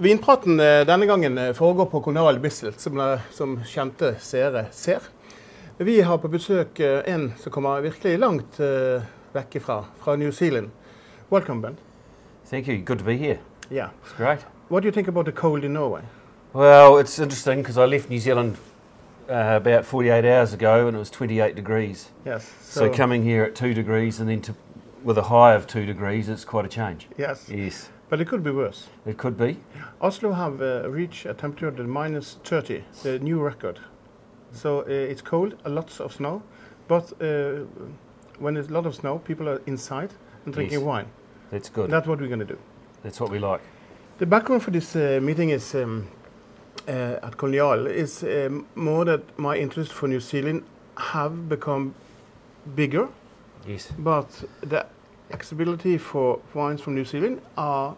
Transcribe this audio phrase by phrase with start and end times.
[0.00, 5.02] Vinpraten eh, denne gangen eh, foregår på Kolonial Bislett, som, som kjente seere ser.
[5.78, 9.02] Vi har på besøk eh, en som kommer virkelig langt uh,
[9.34, 10.70] vekk ifra, fra New Zealand.
[11.32, 11.76] Welcome, Ben.
[12.46, 12.78] Thank you.
[12.78, 13.40] Good to be here.
[13.70, 13.90] Yeah.
[14.04, 14.46] It's great.
[14.68, 16.02] What do you think about the cold in Norway?
[16.52, 18.56] Well, it's interesting because I left New Zealand
[19.28, 22.10] uh, about 48 hours ago and it was 28 degrees.
[22.24, 22.54] Yes.
[22.62, 24.54] So, coming here at 2 degrees and then to,
[25.02, 27.08] with a high of 2 degrees, it's quite a change.
[27.18, 27.48] Yes.
[27.48, 28.88] Yes, But it could be worse.
[29.06, 29.58] it could be.
[30.00, 33.78] Oslo have uh, reached a temperature of minus 30, the new record.
[34.52, 36.42] So uh, it's cold, lots of snow,
[36.88, 37.64] but uh,
[38.38, 40.10] when there's a lot of snow, people are inside
[40.46, 40.86] and drinking Yes.
[40.86, 41.06] wine.
[41.50, 41.90] That's good.
[41.90, 42.58] That's what we're going to do.
[43.02, 43.60] That's what we like.
[44.18, 46.08] The background for this uh, meeting is um,
[46.88, 50.62] uh, at Colonial is um, more that my interest for New Zealand
[50.96, 51.94] have become
[52.74, 53.08] bigger,
[53.66, 53.92] Yes.
[53.98, 54.28] but
[54.62, 54.86] the
[55.30, 57.96] accessibility for wines from New Zealand are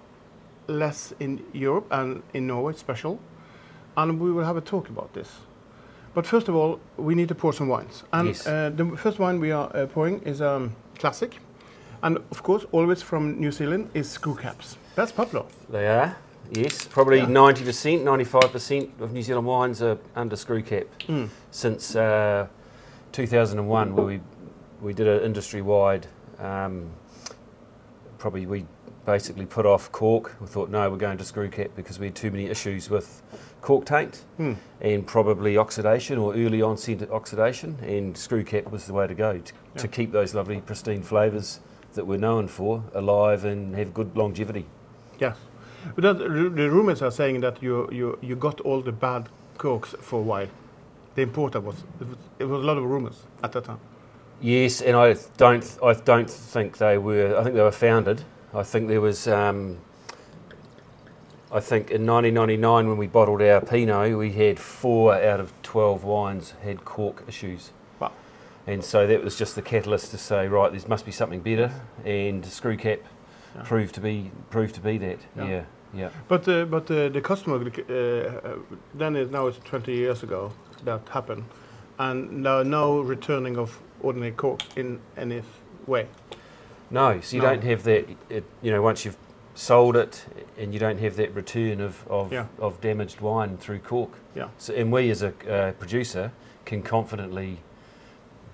[0.67, 3.19] less in Europe and in Norway special,
[3.97, 5.29] and we will have a talk about this.
[6.15, 8.47] But first of all, we need to pour some wines, and Yes.
[8.47, 11.39] uh, the first wine we are uh, pouring is um, classic,
[12.03, 14.77] and of course, always from New Zealand is screw caps.
[14.97, 15.45] That's popular.
[15.71, 16.17] They are.
[16.53, 17.27] Yes, probably Yeah.
[17.29, 21.29] 90%, 95% of New Zealand wines are under screw cap Mm.
[21.51, 22.47] since uh,
[23.13, 24.21] 2001, where we
[24.83, 26.07] we did an industry wide.
[26.39, 26.87] Um,
[28.21, 28.65] probably we
[29.07, 30.37] basically put off cork.
[30.41, 33.23] We thought no, we're going to screw cap because we had too many issues with
[33.63, 34.53] cork taint Hmm.
[34.81, 37.79] and probably oxidation or early onset oxidation.
[37.83, 39.81] And screw cap was the way to go to, Yeah.
[39.83, 41.61] to keep those lovely pristine flavours
[41.95, 44.67] that we're known for alive and have good longevity.
[45.19, 45.37] Yes,
[45.95, 49.95] but that, the rumors are saying that you you you got all the bad corks
[50.01, 50.49] for a while.
[51.17, 53.81] The importer was it was, it was a lot of rumors at that time.
[54.41, 55.79] Yes, and I don't.
[55.83, 57.37] I don't think they were.
[57.39, 58.25] I think they were founded.
[58.55, 59.29] I think there was.
[59.29, 59.79] Um,
[61.53, 66.05] I think in 1999 when we bottled our Pinot, we had four out of 12
[66.05, 67.73] wines had cork issues.
[67.99, 68.13] Wow.
[68.69, 71.73] And so that was just the catalyst to say, right, there must be something better,
[72.05, 73.01] and screw cap
[73.57, 73.63] Yeah.
[73.65, 75.19] proved to be proved to be that.
[75.37, 75.49] Yeah.
[75.49, 76.11] Yeah, yeah.
[76.29, 78.59] But uh, but uh, the customer uh,
[78.95, 80.53] then it, now it's 20 years ago
[80.85, 81.45] that happened,
[81.99, 85.43] and no no returning of ordinary corks in any
[85.87, 86.07] way.
[86.91, 87.51] No, so you No.
[87.51, 88.09] don't have that.
[88.29, 89.17] It, you know, once you've
[89.55, 90.25] sold it,
[90.59, 92.47] and you don't have that return of of, Yeah.
[92.59, 94.11] of damaged wine through cork.
[94.35, 94.49] Yeah.
[94.59, 96.33] So, and we as a uh, producer
[96.65, 97.59] can confidently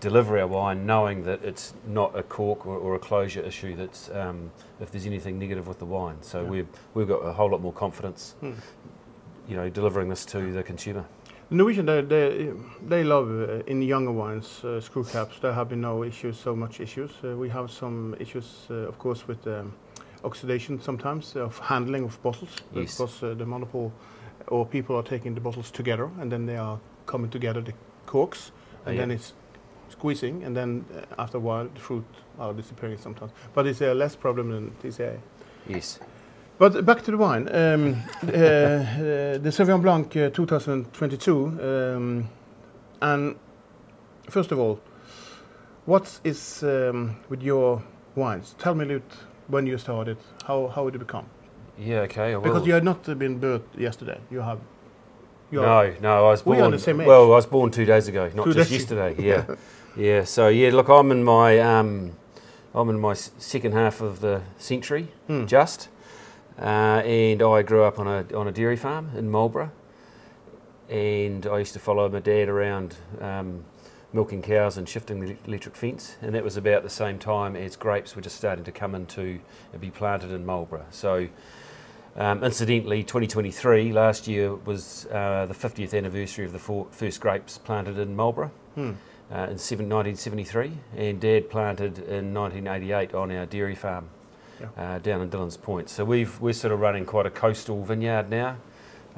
[0.01, 3.75] deliver our wine, knowing that it's not a cork or, or a closure issue.
[3.75, 6.17] That's um, if there's anything negative with the wine.
[6.23, 6.49] So Yeah.
[6.51, 8.35] we've we've got a whole lot more confidence.
[8.41, 8.53] Hmm.
[9.49, 11.05] You know, delivering this to the consumer.
[11.51, 12.53] Norwegian they they,
[12.89, 15.39] they love uh, in younger ones uh, screw caps.
[15.41, 17.11] There have been no issues, so much issues.
[17.23, 19.73] Uh, we have some issues, uh, of course, with um,
[20.25, 22.97] oxidation sometimes of handling of bottles Yes.
[22.99, 23.93] because uh, the monopole
[24.49, 27.73] or people are taking the bottles together and then they are coming together the
[28.07, 28.51] corks
[28.85, 29.03] and Yeah.
[29.03, 29.33] then it's
[29.89, 32.05] squeezing and then uh, after a while the fruit
[32.39, 33.31] are disappearing sometimes.
[33.55, 35.19] But it's a less problem than TCA.
[35.69, 36.01] Yes.
[36.59, 37.49] But back to the wine.
[37.53, 41.47] Um, uh, uh, the Sauvignon Blanc uh, 2022.
[41.61, 42.29] Um,
[43.03, 43.37] and
[44.31, 44.81] first of all,
[45.85, 47.83] what is um, with your
[48.15, 48.55] wines?
[48.59, 49.03] Tell me a little
[49.49, 50.17] when you started.
[50.47, 51.27] How how did it become?
[51.79, 52.01] Yeah.
[52.01, 52.35] Okay.
[52.35, 54.19] Because you had not uh, been birthed yesterday.
[54.31, 54.59] You have.
[55.51, 56.57] You No, no, I was born.
[56.57, 56.73] We born.
[56.75, 57.07] are the same age.
[57.07, 59.15] Well, I was born two days ago, not Two just yesterday.
[59.19, 59.45] Yeah,
[59.97, 60.25] yeah.
[60.25, 62.17] So yeah, look, I'm in my um,
[62.75, 65.47] I'm in my second half of the century, Hmm.
[65.47, 65.89] just,
[66.59, 69.73] uh, and I grew up on a on a dairy farm in Marlborough,
[70.89, 72.97] and I used to follow my dad around.
[73.21, 73.65] Um,
[74.13, 77.77] milking cows and shifting the electric fence, and that was about the same time as
[77.77, 79.39] grapes were just starting to come into
[79.73, 80.87] and be planted in Marlborough.
[80.91, 81.29] So,
[82.17, 87.59] um, incidentally, 2023 last year was uh, the 50th anniversary of the four, first grapes
[87.59, 88.93] planted in Marlborough Hmm.
[89.31, 94.09] uh, in seven, 1973, and Dad planted in 1988 on our dairy farm
[94.61, 94.69] Yeah.
[94.77, 95.89] uh, down in Dillon's Point.
[95.91, 98.57] So we've we're sort of running quite a coastal vineyard now.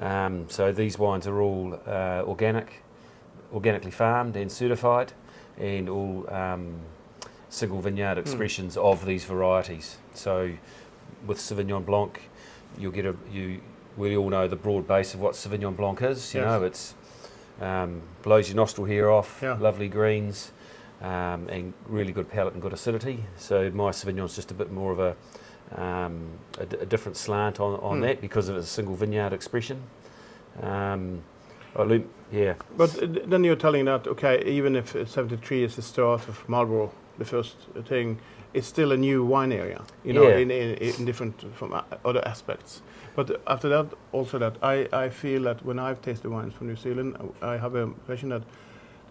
[0.01, 2.83] Um, so these wines are all uh, organic,
[3.53, 5.13] organically farmed and certified,
[5.59, 6.75] and all um,
[7.49, 9.99] single vineyard expressions of these varieties.
[10.15, 10.53] So
[11.27, 12.21] with Sauvignon Blanc,
[12.79, 13.61] you'll get a you.
[13.97, 16.33] We all know the broad base of what Sauvignon Blanc is.
[16.35, 16.47] You Yes.
[16.47, 16.95] know, it's
[17.61, 19.57] um, blows your nostril hair off, Yeah.
[19.59, 20.53] lovely greens,
[21.03, 23.25] um, and really good palate and good acidity.
[23.37, 25.17] So my Sauvignon's just a bit more of a
[25.77, 28.03] um, a, d- a different slant on, on Mm.
[28.03, 29.83] that because of its single vineyard expression.
[30.63, 31.23] Um,
[31.77, 32.03] I
[32.33, 36.27] yeah, But uh, then you're telling that okay, even if uh, 73 is the start
[36.29, 38.19] of Marlborough, the first thing,
[38.55, 40.39] it's still a new wine area, you know, Yeah.
[40.39, 42.83] in, in, in different from uh, other aspects.
[43.15, 46.77] But after that, also that I, I feel that when I've tasted wines from New
[46.77, 48.43] Zealand, I have a impression that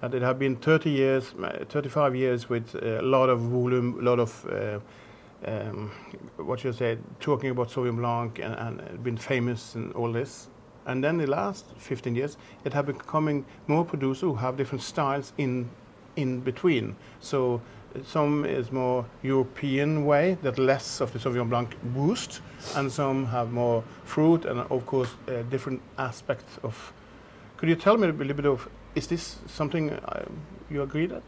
[0.02, 4.04] that it had been 30 years, uh, 35 years with a lot of volume, a
[4.04, 4.80] lot of uh,
[5.46, 5.92] um,
[6.38, 10.50] what you say, talking about Sauvignon Blanc and, and been famous and all this.
[10.86, 15.34] And then the last 15 years, it have becoming more producers who have different styles
[15.38, 15.70] in
[16.18, 16.96] in between.
[17.20, 17.62] So
[17.96, 22.42] uh, some is more European way, that less of the Sauvignon Blanc boost,
[22.76, 26.94] and some have more fruit and of course uh, different aspects of.
[27.58, 28.68] Could you tell me a little bit of?
[28.98, 30.26] Is this something uh,
[30.72, 31.22] you agree that?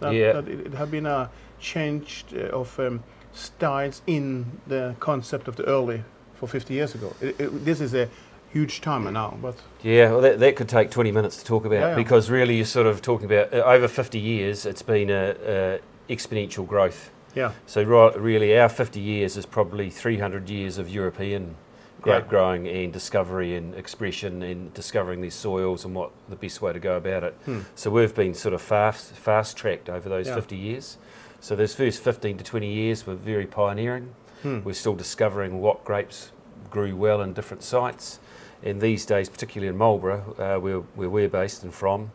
[0.00, 0.32] That, Yeah.
[0.32, 1.28] that it, it have been a
[1.60, 3.02] change uh, of um,
[3.34, 6.02] styles in the concept of the early
[6.34, 7.12] for 50 years ago.
[7.20, 8.08] It, it, this is a
[8.52, 11.80] huge timer now, but Yeah, well, that, that could take 20 minutes to talk about
[11.80, 11.94] Yeah, yeah.
[11.94, 15.80] because really you're sort of talking about uh, over 50 years, it's been a, a
[16.08, 17.10] exponential growth.
[17.34, 21.54] yeah, So right, really, our 50 years is probably 300 years of European
[22.02, 22.28] grape Yeah.
[22.30, 26.78] growing and discovery and expression and discovering these soils and what the best way to
[26.80, 27.34] go about it.
[27.44, 27.60] Hmm.
[27.74, 30.34] So we've been sort of fast fast tracked over those Yeah.
[30.34, 30.98] 50 years.
[31.40, 34.14] So those first 15 to 20 years were very pioneering.
[34.42, 34.60] Hmm.
[34.64, 36.32] We're still discovering what grapes
[36.70, 38.18] grew well in different sites.
[38.64, 42.12] And these days, particularly in Marlborough, uh, where, where we're based and from,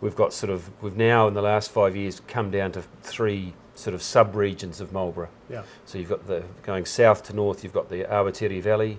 [0.00, 3.52] we've got sort of, we've now in the last five years come down to three
[3.74, 5.28] sort of sub-regions of Marlborough.
[5.48, 8.98] yeah, So you've got the, going south to north, you've got the Awatere Valley,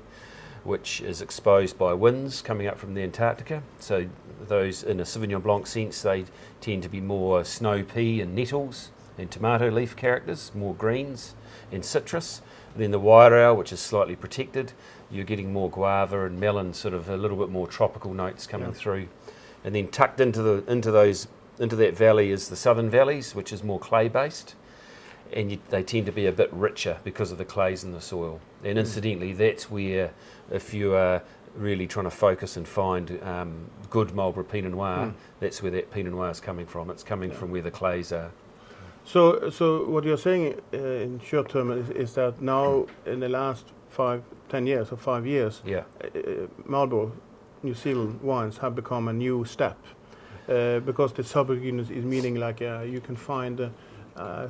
[0.64, 3.64] which is exposed by winds coming up from the Antarctica.
[3.80, 4.08] So
[4.40, 6.26] those, in a Sauvignon Blanc sense, they
[6.60, 11.36] tend to be more snow pea and nettles and tomato leaf characters, more greens
[11.72, 12.42] and citrus.
[12.76, 14.72] then the Wairau, which is slightly protected,
[15.10, 18.70] you're getting more guava and melon, sort of a little bit more tropical notes coming
[18.70, 18.74] Yeah.
[18.74, 19.08] through.
[19.66, 21.28] And then tucked into the into those
[21.60, 24.56] into that valley is the southern valleys, which is more clay based
[25.34, 28.02] and you, they tend to be a bit richer because of the clays in the
[28.02, 28.40] soil.
[28.64, 28.80] And hmm.
[28.80, 30.12] incidentally, that's where,
[30.52, 31.22] if you are
[31.56, 33.54] really trying to focus and find um,
[33.90, 35.14] good Marlborough Pinot Noir, Mm.
[35.40, 36.90] that's where that Pinot Noir is coming from.
[36.90, 37.38] It's coming Yeah.
[37.38, 38.32] from where the clays are.
[39.04, 43.28] So, so what you're saying uh, in short term is, is that now in the
[43.30, 47.12] last five, ten years or five years, Yeah, uh, Marlborough,
[47.64, 49.78] New Zealand wines have become a new step
[50.48, 53.70] uh, because the sub-region is, is meaning like uh, you can find uh,
[54.16, 54.48] uh,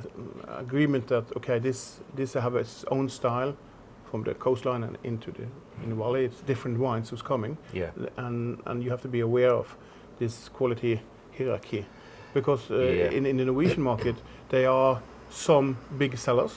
[0.58, 3.54] agreement that okay, this this have its own style
[4.12, 5.42] from the coastline and into the
[5.82, 6.26] in the valley.
[6.26, 7.56] It's different wines who's coming.
[7.74, 9.76] yeah, and and you have to be aware of
[10.18, 11.00] this quality
[11.38, 11.84] hierarchy
[12.34, 13.10] because uh, Yeah.
[13.16, 14.16] in, in the Norwegian market
[14.50, 15.00] there are
[15.30, 16.52] some big sellers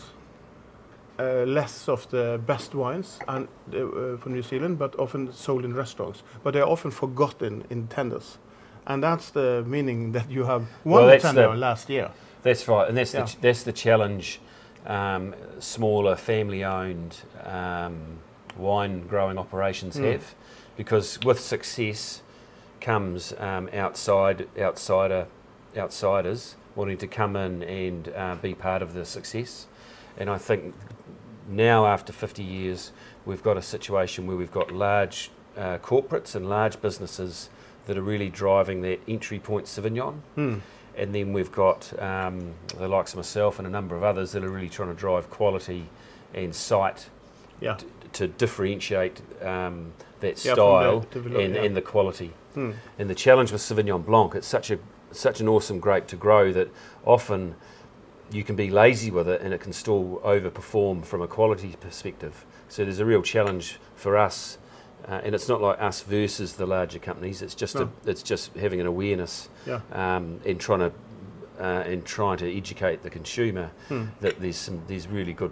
[1.20, 5.64] uh, less of the best wines and uh, uh, from New Zealand but often sold
[5.66, 8.38] in restaurants but they're often forgotten in tenders
[8.88, 12.10] and that's the meaning that you have one Well, tender the- last year
[12.44, 12.88] that's right.
[12.90, 13.22] And that's Yeah.
[13.22, 14.40] the ch- that's the challenge.
[14.86, 18.20] Um, smaller family-owned um,
[18.56, 20.12] wine growing operations Mm.
[20.12, 20.36] have,
[20.78, 22.22] because with success
[22.82, 25.26] comes um, outside outsider
[25.76, 29.66] outsiders wanting to come in and uh, be part of the success.
[30.18, 30.76] And I think
[31.48, 32.92] now, after 50 years,
[33.26, 37.50] we've got a situation where we've got large uh, corporates and large businesses
[37.86, 40.16] that are really driving that entry point Sauvignon.
[40.36, 40.58] Hmm.
[40.98, 44.44] And then we've got um, the likes of myself and a number of others that
[44.44, 45.90] are really trying to drive quality
[46.34, 47.10] and sight
[47.62, 51.62] yeah t- to differentiate um, that Yeah, style the develop- and, yeah.
[51.64, 52.32] and the quality.
[52.54, 52.72] Hmm.
[52.98, 54.80] And the challenge with Sauvignon Blanc, it's such a
[55.12, 56.70] such an awesome grape to grow that
[57.06, 57.56] often
[58.32, 62.46] you can be lazy with it and it can still overperform from a quality perspective.
[62.68, 64.58] So there's a real challenge for us,
[65.08, 67.42] uh, and it's not like us versus the larger companies.
[67.42, 67.84] It's just No.
[68.06, 70.92] a, it's just having an awareness yeah um, and trying to
[71.60, 74.06] uh, and trying to educate the consumer Hmm.
[74.22, 75.52] that there's some there's really good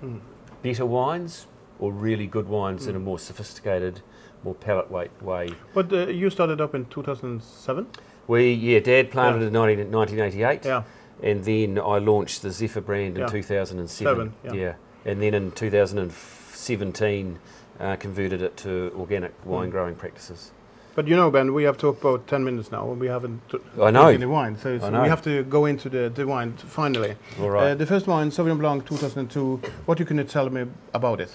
[0.00, 0.18] Hmm.
[0.62, 1.46] better wines
[1.80, 3.04] or really good wines in a Mm.
[3.04, 4.00] more sophisticated,
[4.44, 5.50] more palate weight way.
[5.74, 7.86] but uh, you started up in 2007
[8.26, 9.46] We yeah, Dad planted Yeah.
[9.48, 10.82] in 19, 1988, yeah
[11.22, 13.88] and then I launched the Zephyr brand in 2007.
[13.88, 14.74] Seven, yeah.
[15.04, 17.38] and then in 2017
[17.80, 19.72] uh, converted it to organic wine Mm.
[19.72, 20.50] growing practices.
[20.94, 23.58] But you know, Ben, we have talked about 10 minutes now and we haven't t-
[23.80, 24.08] I know.
[24.08, 24.56] any wine.
[24.58, 25.02] So, so know.
[25.02, 27.14] we have to go into the, the wine t- finally.
[27.40, 27.70] All right.
[27.70, 29.60] Uh, the first wine, Sauvignon Blanc 2002.
[29.86, 31.30] What you can tell me about it?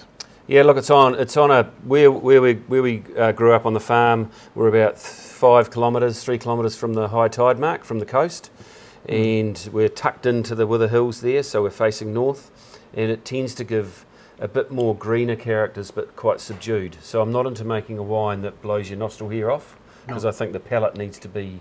[0.46, 1.14] Yeah, look, it's on.
[1.14, 4.28] It's on a where where we where we uh, grew up on the farm.
[4.54, 8.50] We're about five kilometres, three kilometres from the high tide mark from the coast,
[9.08, 12.50] and we're tucked into the Wither Hills there, so we're facing north,
[12.92, 14.04] and it tends to give
[14.40, 16.96] a bit more greener characters, but quite subdued.
[17.02, 19.76] So I'm not into making a wine that blows your nostril hair off,
[20.06, 20.30] because No.
[20.30, 21.60] I think the palate needs to be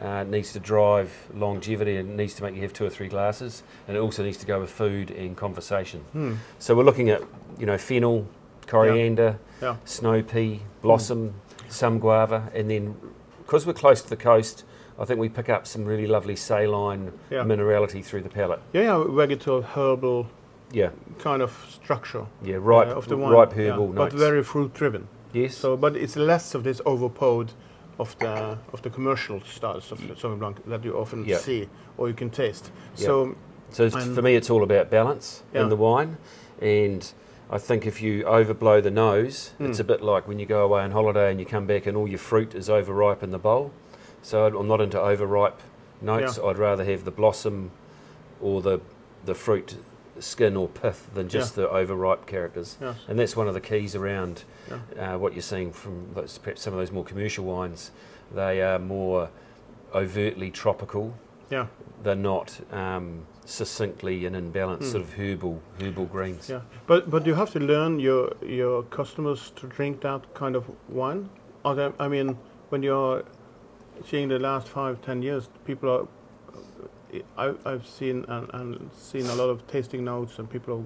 [0.00, 3.62] Uh, needs to drive longevity and needs to make you have two or three glasses,
[3.86, 6.00] and it also needs to go with food and conversation.
[6.12, 6.34] Hmm.
[6.58, 7.20] So we're looking at
[7.58, 8.26] you know fennel,
[8.66, 9.76] coriander, Yeah.
[9.84, 11.34] snow pea, blossom,
[11.68, 12.94] some guava, and then
[13.44, 14.64] because we're close to the coast,
[14.98, 17.42] I think we pick up some really lovely saline Yeah.
[17.44, 18.60] minerality through the palate.
[18.72, 20.28] Yeah, yeah, vegetable, herbal
[20.72, 21.50] Yeah, kind of
[21.82, 23.32] structure yeah, ripe, uh, of the wine.
[23.32, 24.14] ripe yeah, herbal but notes.
[24.14, 25.08] very fruit driven.
[25.32, 25.56] yes.
[25.56, 27.52] So, but it's less of this overpowed
[27.98, 31.38] of the of the commercial styles of Sauvignon Blanc that you often Yeah.
[31.38, 32.70] see or you can taste.
[32.96, 33.06] Yeah.
[33.06, 33.34] So,
[33.70, 35.62] So it's, for me, it's all about balance Yeah.
[35.62, 36.16] in the wine,
[36.60, 37.12] and
[37.50, 39.68] I think if you overblow the nose, Mm.
[39.70, 41.96] it's a bit like when you go away on holiday and you come back and
[41.96, 43.70] all your fruit is overripe in the bowl.
[44.22, 45.58] So I'm not into overripe
[46.00, 46.38] notes.
[46.38, 47.70] I'd rather have the blossom
[48.40, 48.78] or the
[49.24, 49.76] the fruit
[50.20, 52.76] skin or pith than just the overripe characters.
[52.80, 54.44] yes, And that's one of the keys around
[54.96, 55.14] Yeah.
[55.14, 57.90] uh, what you're seeing from those, perhaps some of those more commercial wines.
[58.34, 59.30] They are more
[59.94, 61.14] overtly tropical.
[61.50, 61.66] Yeah.
[62.02, 64.90] They're not um, succinctly and in balance, Hmm.
[64.92, 66.48] sort of herbal herbal greens.
[66.48, 66.60] yeah.
[66.86, 71.28] But but you have to learn your your customers to drink that kind of wine.
[71.64, 72.38] Or the, I mean,
[72.70, 73.24] when you're
[74.06, 76.06] seeing the last five ten years, people are.
[77.36, 80.84] I, I've seen and, and seen a lot of tasting notes, and people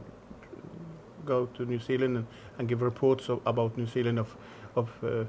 [1.25, 2.27] go to New Zealand and,
[2.59, 4.37] and give reports of, about New Zealand of
[4.77, 5.25] of uh,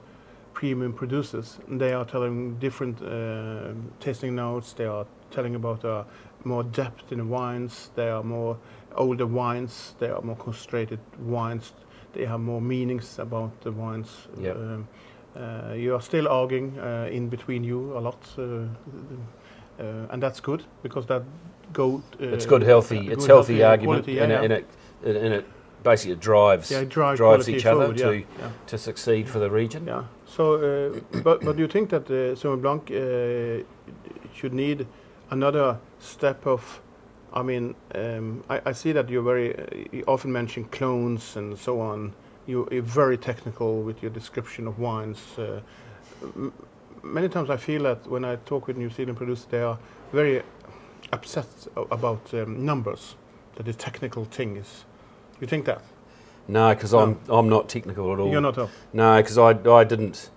[0.53, 1.59] premium producers.
[1.67, 4.73] And they are telling different uh, tasting notes.
[4.73, 6.03] They are telling about uh,
[6.43, 7.91] more depth in the wines.
[7.95, 8.57] They are more
[8.95, 9.95] older wines.
[9.99, 11.73] They are more concentrated wines.
[12.13, 14.27] They have more meanings about the wines.
[14.39, 14.55] Yep.
[14.55, 14.87] Um,
[15.35, 18.67] uh, you are still arguing uh, in between you a lot, uh,
[19.79, 21.23] and that's good because that
[21.73, 22.01] go.
[22.21, 22.97] Uh, It's good, healthy.
[22.97, 24.41] uh, it's good, healthy uh, argument, quality, yeah, and, yeah.
[24.41, 24.65] It, and it
[25.03, 25.45] and and it
[25.83, 28.49] basically it drives yeah, it drive drives each other to- yeah, yeah.
[28.67, 29.85] to succeed for the region.
[29.87, 30.03] Yeah.
[30.25, 33.63] So, uh, but but do you think that uh, Sauvignon Blanc uh,
[34.33, 34.87] should need
[35.29, 36.81] another step of?
[37.33, 41.57] I mean, um, I, I see that you're very uh, you often mention clones and
[41.57, 42.13] so on.
[42.47, 45.19] You, you're very technical with your description of wines.
[45.37, 45.59] Uh,
[47.05, 49.77] many times I feel that when I talk with New Zealand producers, they are
[50.11, 50.41] very
[51.13, 51.45] upset
[51.91, 53.15] about um, numbers.
[53.55, 54.83] That the technical thing is.
[55.39, 55.81] You think that?
[56.47, 56.99] No, because No.
[56.99, 58.29] I'm I'm not technical at all.
[58.29, 58.57] You're not.
[58.57, 60.29] A, No, because I, I didn't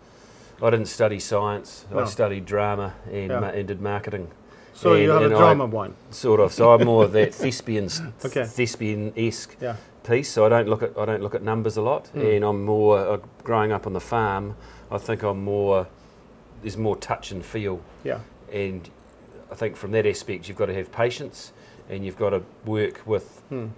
[0.63, 1.85] I didn't study science.
[1.91, 2.01] No.
[2.01, 3.41] I studied drama and, Yeah.
[3.41, 4.29] ma- and did marketing,
[4.73, 5.95] so you And- have a I- drama wine.
[6.11, 6.53] sort of.
[6.53, 7.89] So I'm more of that thespian
[8.25, 8.45] Okay.
[8.45, 9.77] thespian esque Yeah.
[10.05, 10.31] piece.
[10.31, 12.21] So I don't look at I don't look at numbers a lot, Hmm.
[12.21, 14.55] and I'm more uh, growing up on the farm.
[14.93, 15.87] I think I'm more
[16.63, 18.21] there's more touch and feel, Yeah.
[18.53, 18.89] and
[19.51, 21.53] I think from that aspect you've got to have patience,
[21.89, 23.69] and you've got to work with Hmm.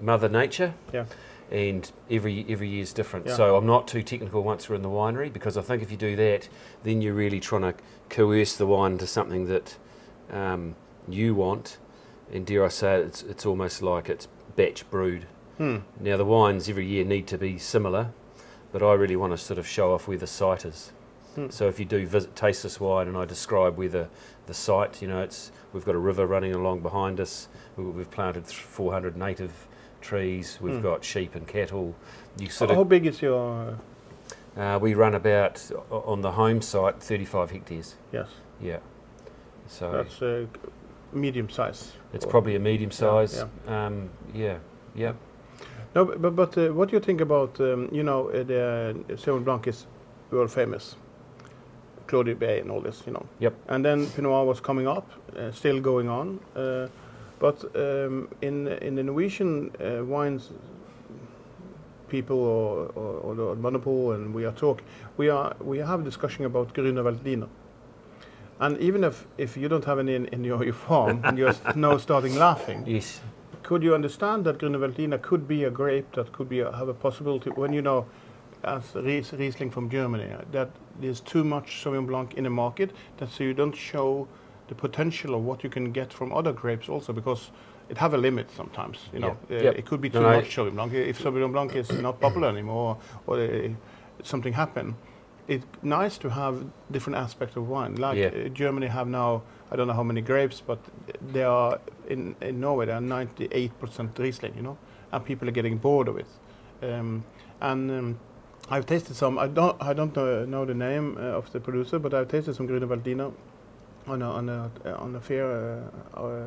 [0.00, 0.74] Mother Nature.
[0.92, 1.04] Yeah.
[1.50, 3.26] And every every year's different.
[3.26, 3.34] Yeah.
[3.34, 5.96] So I'm not too technical once we're in the winery because I think if you
[5.96, 6.48] do that,
[6.82, 7.74] then you're really trying to
[8.08, 9.76] coerce the wine to something that
[10.32, 10.74] um,
[11.06, 11.76] you want.
[12.32, 15.26] And dare I say it, it's it's almost like it's batch brewed.
[15.58, 15.78] Hmm.
[16.00, 18.12] Now the wines every year need to be similar,
[18.72, 20.92] but I really want to sort of show off where the site is.
[21.34, 21.50] Hmm.
[21.50, 24.08] So if you do visit taste this wine and I describe where the,
[24.46, 27.48] the site, you know, it's we've got a river running along behind us.
[27.76, 29.66] We, we've planted 400 native
[30.00, 30.58] trees.
[30.60, 30.82] We've Hmm.
[30.82, 31.94] got sheep and cattle.
[32.38, 33.78] You sort How of big is your?
[34.56, 37.96] uh, we run about on the home site 35 hectares.
[38.12, 38.28] Yes,
[38.60, 38.78] Yeah.
[39.66, 40.46] So that's a
[41.12, 41.92] medium size.
[42.12, 43.44] it's probably a medium Yeah, size.
[43.66, 44.58] Um, yeah.
[44.94, 45.14] Yeah.
[45.94, 49.44] No, but but, uh, what do you think about um, you know uh, the Sauvignon
[49.44, 49.86] Blanc is
[50.30, 50.96] world famous,
[52.14, 53.26] Cloudy Bay and all this, you know.
[53.40, 53.54] Yep.
[53.68, 56.86] And then Pinot Noir was coming up, uh, still going on, uh,
[57.40, 60.50] but um, in in the Norwegian uh, wines
[62.08, 64.82] people or or, or the Monopole and we are talk
[65.16, 67.48] we are we have a discussion about Grüner Veltliner.
[68.60, 71.54] And even if, if you don't have any in, in your, your farm and you're
[71.74, 73.20] now starting laughing, Yes.
[73.64, 76.88] could you understand that Grüne Veltliner could be a grape that could be a, have
[76.88, 78.06] a possibility when you know,
[78.62, 80.70] as Ries, Riesling from Germany, that
[81.00, 84.26] there's too much Sauvignon Blanc in the market, that so you don't show
[84.68, 87.50] the potential of what you can get from other grapes also because
[87.90, 88.98] it have a limit sometimes.
[89.12, 89.58] You know, Yeah.
[89.58, 89.78] Uh, Yep.
[89.78, 90.92] it could be too no, much Sauvignon Blanc.
[90.94, 92.96] If Sauvignon Blanc is not popular anymore
[93.26, 93.68] or uh,
[94.22, 94.94] something happen,
[95.46, 97.96] it's nice to have different aspects of wine.
[97.96, 98.28] Like Yeah.
[98.46, 100.78] uh, Germany have now, I don't know how many grapes, but
[101.32, 102.86] they are in, in Norway.
[102.86, 104.78] They are 98% Riesling, you know,
[105.12, 106.26] and people are getting bored of it.
[106.82, 107.24] Um,
[107.60, 108.18] and um,
[108.70, 109.38] I've tasted some.
[109.38, 112.54] I don't I don't know, know the name uh, of the producer, but I've tasted
[112.54, 113.32] some Grüne Veltliner
[114.06, 115.46] on a on a uh, on a fair
[116.16, 116.46] uh, uh,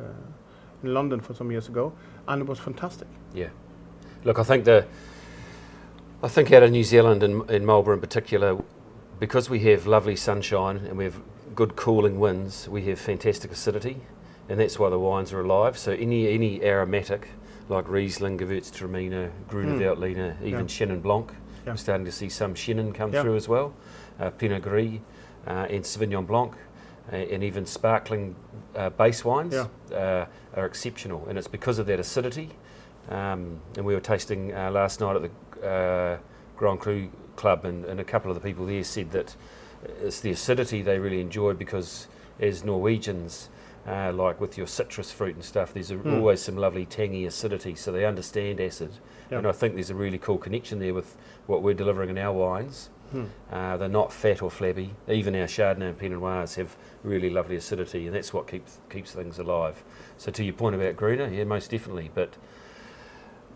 [0.82, 1.92] in London for some years ago,
[2.26, 3.08] and it was fantastic.
[3.34, 3.48] Yeah.
[4.24, 4.84] Look, I think the
[6.22, 8.58] I think out of New Zealand and in Marlborough in particular,
[9.20, 11.20] because we have lovely sunshine and we've
[11.54, 13.96] good cooling winds, we have fantastic acidity,
[14.48, 15.78] and that's why the wines are alive.
[15.78, 17.28] So any any aromatic
[17.68, 19.78] like Riesling, Gewürztraminer, Grüne Mm.
[19.78, 20.66] Veltliner, even Yeah.
[20.66, 21.30] Chenin Blanc.
[21.64, 21.72] Yeah.
[21.72, 23.22] We're starting to see some Chenin come Yeah.
[23.22, 23.74] through as well,
[24.20, 25.00] uh, Pinot Gris,
[25.46, 26.54] uh, and Sauvignon Blanc,
[27.12, 28.34] uh, and even sparkling
[28.76, 32.50] uh, base wines uh, are exceptional, and it's because of that acidity.
[33.10, 35.22] Um, and we were tasting uh, last night at
[35.60, 36.18] the uh,
[36.56, 39.34] Grand Cru Club, and, and a couple of the people there said that
[40.02, 42.08] it's the acidity they really enjoy because,
[42.40, 43.48] as Norwegians,
[43.86, 46.16] uh, like with your citrus fruit and stuff, there's a, Mm.
[46.18, 48.90] always some lovely tangy acidity, so they understand acid.
[49.30, 49.38] Yeah.
[49.38, 51.16] And I think there's a really cool connection there with
[51.48, 52.90] what we're delivering in our wines.
[53.10, 53.24] Hmm.
[53.50, 54.90] Uh, they're not fat or flabby.
[55.08, 59.12] Even our Chardonnay and Pinot Noirs have really lovely acidity, and that's what keeps keeps
[59.12, 59.82] things alive.
[60.18, 62.10] So to your point about Gruner, yeah, most definitely.
[62.14, 62.34] But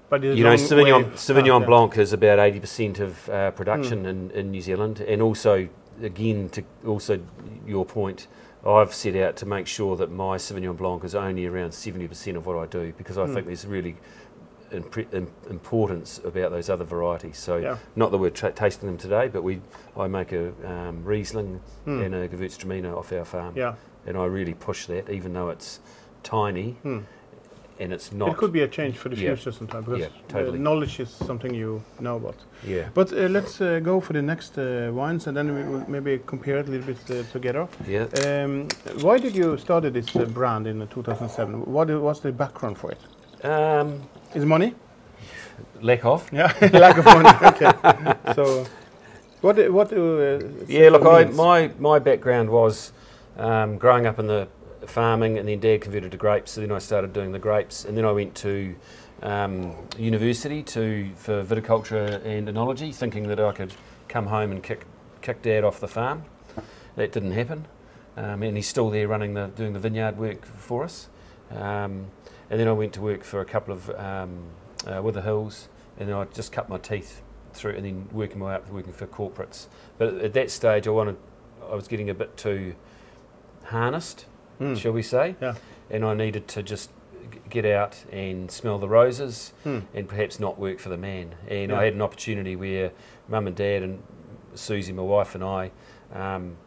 [0.09, 1.67] But you know, Sauvignon, Sauvignon ah.
[1.67, 4.07] Blanc is about 80% of uh, production Hmm.
[4.07, 5.01] in, in New Zealand.
[5.01, 5.69] And also,
[6.03, 7.21] again, to also
[7.67, 8.29] your point,
[8.67, 12.47] I've set out to make sure that my Sauvignon Blanc is only around 70% of
[12.47, 13.35] what I do because I Hmm.
[13.35, 13.97] think there's really
[14.73, 17.39] importance about those other varieties.
[17.39, 17.77] So, Yeah.
[17.97, 19.61] not that we're tra- tasting them today, but we
[19.97, 22.01] I make a um, Riesling Hmm.
[22.03, 23.55] and a Gewürztraminer off our farm.
[23.57, 23.75] Yeah.
[24.07, 25.81] And I really push that, even though it's
[26.23, 27.01] tiny Hmm.
[27.81, 28.29] and it's not.
[28.31, 29.35] It could be a change for the Yeah.
[29.35, 30.59] future sometime because Yeah, totally.
[30.59, 32.37] uh, knowledge is something you know about.
[32.67, 32.89] yeah.
[32.95, 36.21] But uh, let's uh, go for the next uh, wines and then we will maybe
[36.27, 37.67] compare it a little bit uh, together.
[37.89, 38.07] Yeah.
[38.45, 38.69] Um,
[39.03, 41.65] why did you start this uh, brand in uh, 2007?
[41.67, 42.99] What was the background for it?
[43.43, 44.03] Um,
[44.35, 44.75] Is money?
[45.81, 46.33] lack of.
[46.33, 47.29] Yeah, lack of money.
[47.43, 47.73] Okay.
[48.35, 48.67] so,
[49.41, 49.91] what do- what?
[49.91, 52.93] do, Uh, Yeah, look, I, my my background was
[53.37, 54.49] um, growing up in the
[54.87, 56.53] farming, and then Dad converted to grapes.
[56.53, 58.75] So then I started doing the grapes, and then I went to
[59.23, 63.75] um, university to for viticulture and enology, thinking that I could
[64.09, 64.87] come home and kick
[65.21, 66.25] kick Dad off the farm.
[66.97, 67.67] That didn't happen,
[68.17, 71.09] um, and he's still there running the doing the vineyard work for us.
[71.51, 72.07] Um,
[72.53, 74.45] and then I went to work for a couple of um,
[74.87, 77.23] uh, Wither Hills, and then I just cut my teeth
[77.55, 79.69] through, and then working my way up to working for corporates.
[79.97, 81.17] But at that stage, I wanted,
[81.71, 82.75] I was getting a bit too
[83.65, 84.27] harnessed,
[84.59, 84.75] Hmm.
[84.75, 85.35] shall we say?
[85.41, 85.55] Yeah.
[85.91, 86.91] And I needed to just
[87.49, 89.81] get out and smell the roses, Hmm.
[89.95, 91.35] and perhaps not work for the man.
[91.49, 91.79] And Yeah.
[91.81, 92.93] I had an opportunity where
[93.29, 94.03] mum and dad and
[94.55, 95.71] Susie, my wife, and I.
[96.15, 96.59] Um,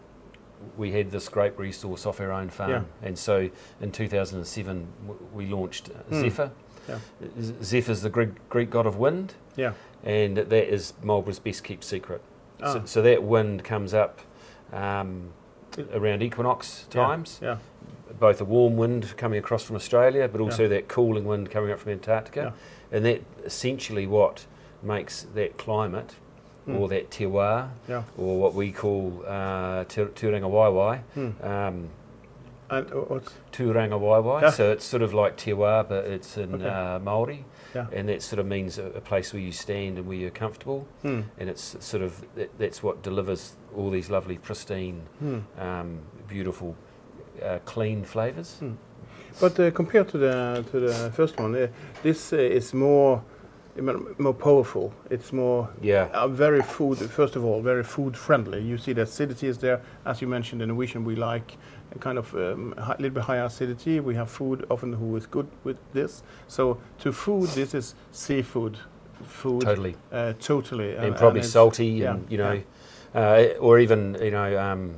[0.78, 2.82] we had this grape resource off our own farm, Yeah.
[3.02, 3.50] and so
[3.82, 6.22] in 2007 w- we launched Hmm.
[6.22, 6.52] Zephyr.
[6.88, 7.00] Yeah.
[7.42, 9.74] Z- Zephyr's the Greek, Greek god of wind, Yeah.
[10.04, 12.22] and that is Marlborough's best kept secret.
[12.60, 12.86] So, Ah.
[12.86, 14.20] so that wind comes up
[14.74, 15.30] um,
[15.94, 17.06] around equinox Yeah.
[17.06, 17.58] times, Yeah.
[18.20, 20.70] both a warm wind coming across from Australia, but also Yeah.
[20.70, 22.54] that cooling wind coming up from Antarctica,
[22.92, 24.46] and that essentially what
[24.82, 26.16] makes that climate
[26.66, 26.78] Hmm.
[26.78, 28.04] or that terroir Yeah.
[28.18, 30.06] or what we call uh, Te-
[30.50, 31.00] Waiwai.
[31.14, 31.30] Hmm.
[31.44, 31.90] Um,
[32.68, 33.32] And uh, what's
[34.00, 34.50] Waiwai, Yeah.
[34.50, 36.66] so it's sort of like terroir, but it's in Okay.
[36.68, 37.86] uh, Maori, Yeah.
[37.94, 40.88] and that sort of means a, a place where you stand and where you're comfortable,
[41.04, 41.22] hmm.
[41.40, 45.40] and it's sort of that, that's what delivers all these lovely, pristine, Hmm.
[45.60, 46.76] um, beautiful,
[47.44, 48.58] uh, clean flavours.
[48.60, 48.72] Hmm.
[49.40, 51.68] But uh, compared to the to the first one, uh,
[52.02, 53.22] this uh, is more
[53.82, 54.94] more powerful.
[55.10, 56.98] It's more Yeah, uh, very food.
[56.98, 58.62] First of all, very food friendly.
[58.62, 60.62] You see the acidity is there, as you mentioned.
[60.62, 61.58] In Norwegian, we like
[61.96, 64.00] a kind of um, a little bit higher acidity.
[64.00, 66.24] We have food often who is good with this.
[66.48, 68.78] So to food, this is seafood
[69.24, 69.62] food.
[69.62, 70.96] totally, Uh, totally.
[70.96, 72.62] and probably it's- salty, yeah, and you know,
[73.14, 74.96] uh, or even you know, um,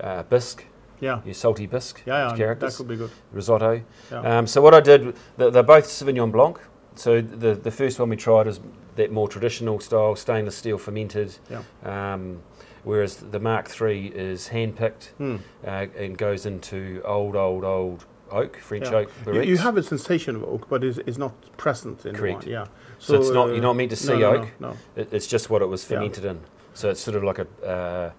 [0.00, 0.64] uh, bisque,
[1.00, 1.20] Yeah.
[1.24, 3.10] your salty bisque Yeah, yeah, that could be good.
[3.32, 3.80] risotto.
[4.10, 4.38] Yeah.
[4.38, 6.58] Um, so what I did, they're both Sauvignon Blanc.
[6.98, 8.60] So the the first one we tried is
[8.96, 11.36] that more traditional style, stainless steel fermented.
[11.50, 11.62] Yeah.
[11.84, 12.40] Um,
[12.84, 15.36] whereas the Mark III is hand picked Hmm.
[15.64, 18.98] uh, and goes into old, old, old oak, French Yeah.
[18.98, 22.42] oak You, you have a sensation of oak, but it's, it's not present in Correct.
[22.44, 22.66] the wine.
[22.66, 22.66] Yeah.
[22.98, 24.48] So it's not- uh, you're not meant to see no, oak.
[24.60, 24.76] No, no.
[24.96, 25.98] It, it's just what it was Yeah.
[25.98, 26.40] fermented in.
[26.74, 28.10] So it's sort of like a, uh,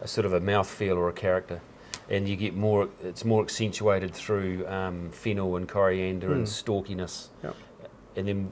[0.00, 1.60] a sort of a mouthfeel or a character.
[2.10, 6.62] And you get more, it's more accentuated through um, fennel and coriander and Mm.
[6.64, 7.28] stalkiness.
[7.44, 7.50] Yeah.
[8.18, 8.50] And then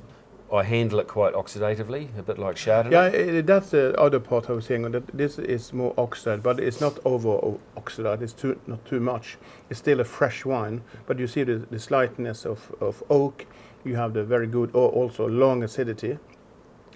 [0.52, 2.92] I handle it quite oxidatively, a bit like Chardonnay.
[2.92, 4.92] Yeah, that's the other part I was saying.
[4.92, 8.22] That this is more oxidized, but it's not over oxidized.
[8.22, 9.38] It's too not too much.
[9.70, 13.44] It's still a fresh wine, but you see the, the slightness of, of oak.
[13.84, 16.18] You have the very good, or also long acidity,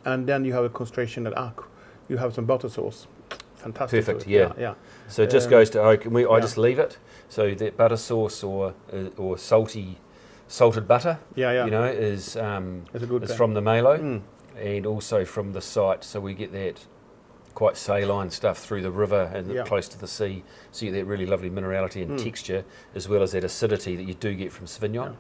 [0.05, 1.69] and then you have a concentration at oak.
[2.09, 3.09] You have some butter sauce.
[3.57, 4.07] Fantastic.
[4.07, 4.29] Perfect, it.
[4.29, 4.53] yeah.
[4.59, 4.75] yeah.
[5.09, 6.41] So it just Um, goes to oak, and we, I yeah.
[6.41, 6.99] just leave it.
[7.29, 9.99] So that butter sauce or uh, or salty,
[10.51, 11.65] salted butter, Yeah, yeah.
[11.65, 13.23] you know, is um, it's a good.
[13.23, 14.21] is from the Malo Mm.
[14.59, 16.03] and also from the site.
[16.03, 16.85] So we get that
[17.55, 19.63] quite saline stuff through the river and Yeah.
[19.63, 20.43] close to the sea.
[20.73, 22.25] So you get that really lovely minerality and Mm.
[22.25, 22.65] texture,
[22.97, 25.15] as well as that acidity that you do get from Sauvignon.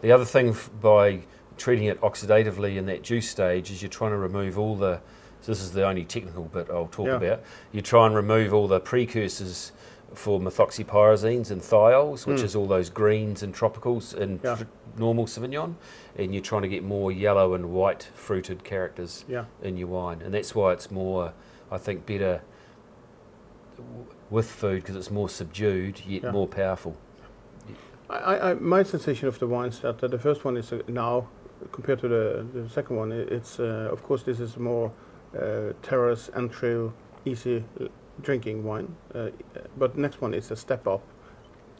[0.00, 1.20] The other thing f- by
[1.58, 5.00] treating it oxidatively in that juice stage is you're trying to remove all the.
[5.42, 7.16] So this is the only technical bit I'll talk Yeah.
[7.16, 7.40] about.
[7.72, 9.72] You try and remove all the precursors
[10.14, 12.44] for methoxypyrazines and thiols, which Mm.
[12.44, 14.56] is all those greens and tropicals in Yeah.
[14.56, 14.64] tr-
[14.96, 15.74] normal Sauvignon,
[16.16, 19.44] and you're trying to get more yellow and white fruited characters Yeah.
[19.62, 21.32] in your wine, and that's why it's more,
[21.70, 22.40] I think, better
[23.76, 26.30] w- with food because it's more subdued yet Yeah.
[26.32, 26.96] more powerful.
[28.08, 30.80] I, I, I- my sensation of the wines that uh, the first one is uh,
[30.88, 31.28] now
[31.72, 33.12] compared to the, the second one.
[33.12, 34.90] It's uh, of course this is more
[35.38, 36.90] uh, terrace entry,
[37.24, 37.84] easy uh,
[38.22, 38.94] drinking wine.
[39.14, 39.30] Uh,
[39.78, 41.02] but next one is a step up,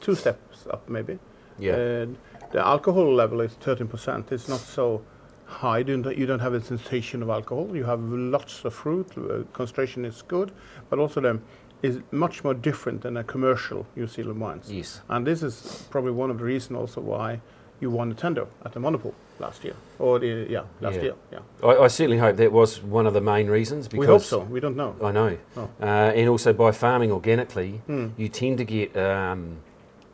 [0.00, 1.18] two steps up maybe.
[1.58, 2.06] Yeah,
[2.52, 4.32] the alcohol level is 13%.
[4.32, 5.02] It's not so
[5.44, 5.78] high.
[5.78, 7.76] You don't, have a sensation of alcohol.
[7.76, 9.06] You have lots of fruit.
[9.16, 10.52] Uh, concentration is good,
[10.88, 11.40] but also the
[11.82, 14.70] is much more different than a commercial New Zealand wines.
[14.70, 17.40] yes, And this is probably one of the reasons also why
[17.80, 21.02] you won the tender at the Monopol last year, or the yeah last Yeah.
[21.02, 21.14] year.
[21.32, 23.88] Yeah, I, I certainly hope that was one of the main reasons.
[23.88, 24.40] Because we hope so.
[24.40, 24.94] We don't know.
[25.02, 25.68] I know, Oh.
[25.80, 28.08] uh, and also by farming organically, Hmm.
[28.16, 28.96] you tend to get.
[28.96, 29.58] Um,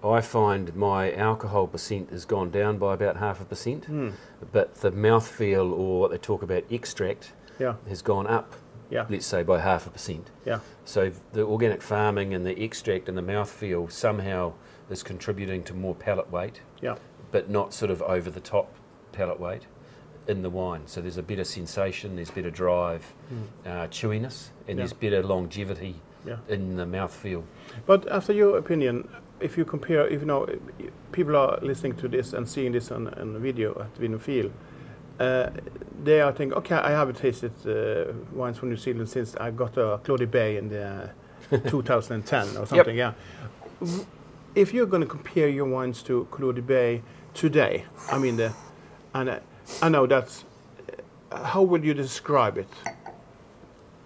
[0.05, 4.11] I find my alcohol percent has gone down by about half a percent, Hmm.
[4.53, 8.53] but the mouthfeel or what they talk about extract Yeah, has gone up.
[8.89, 10.31] yeah, let's say by half a percent.
[10.45, 14.53] yeah, So the organic farming and the extract and the mouthfeel somehow
[14.89, 16.95] is contributing to more palate weight, yeah,
[17.33, 18.69] but not sort of over the top
[19.17, 19.63] palate weight
[20.29, 20.83] in the wine.
[20.87, 23.69] So there's a better sensation, there's better drive, Hmm.
[23.69, 24.83] uh, chewiness, and Yeah.
[24.85, 25.95] there's better longevity
[26.27, 26.37] yeah.
[26.49, 27.43] in the mouthfeel.
[27.87, 29.09] But after your opinion,
[29.41, 30.47] if you compare, if you know,
[31.13, 34.51] people are listening to this and seeing this on, on video at Vinofil,
[35.21, 35.51] uh,
[36.05, 39.77] they are thinking, okay, I haven't tasted uh, wines from New Zealand since I got
[39.79, 41.11] a Cloudy Bay in the
[41.69, 42.97] 2010 or something.
[42.97, 43.13] Yeah.
[44.55, 47.03] If you're going to compare your wines to Cloudy Bay
[47.35, 48.53] today, I mean, the,
[49.21, 49.39] and uh,
[49.83, 50.45] I know that's,
[51.33, 52.69] uh, how would you describe it?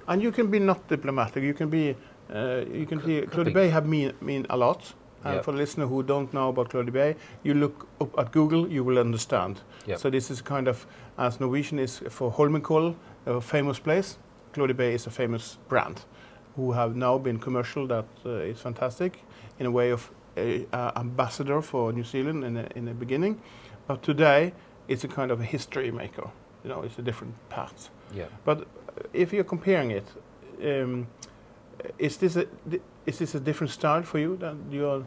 [0.09, 1.43] And you can be not diplomatic.
[1.43, 1.97] You can be,
[2.35, 3.55] uh, you can see Claudie be.
[3.55, 4.95] Bay have mean mean a lot.
[5.25, 5.45] And Yep.
[5.45, 8.83] for the listener who don't know about Cloudy Bay, you look up at Google, you
[8.83, 9.61] will understand.
[9.87, 9.99] Yep.
[9.99, 10.87] So this is kind of,
[11.19, 12.95] as Norwegian is for Holmenkoll,
[13.27, 14.19] a famous place.
[14.55, 16.01] Cloudy Bay is a famous brand,
[16.57, 17.87] who have now been commercial.
[17.87, 19.13] That uh, is fantastic,
[19.59, 23.37] in a way of a, a ambassador for New Zealand in the, in the beginning,
[23.87, 24.53] but today
[24.91, 26.29] it's a kind of a history maker.
[26.65, 27.91] You know, it's a different path.
[28.15, 28.27] Yeah.
[28.45, 28.65] But uh,
[29.13, 30.05] if you're comparing it,
[30.65, 31.07] um,
[31.99, 32.45] is this a
[33.07, 35.05] is this a different style for you than you're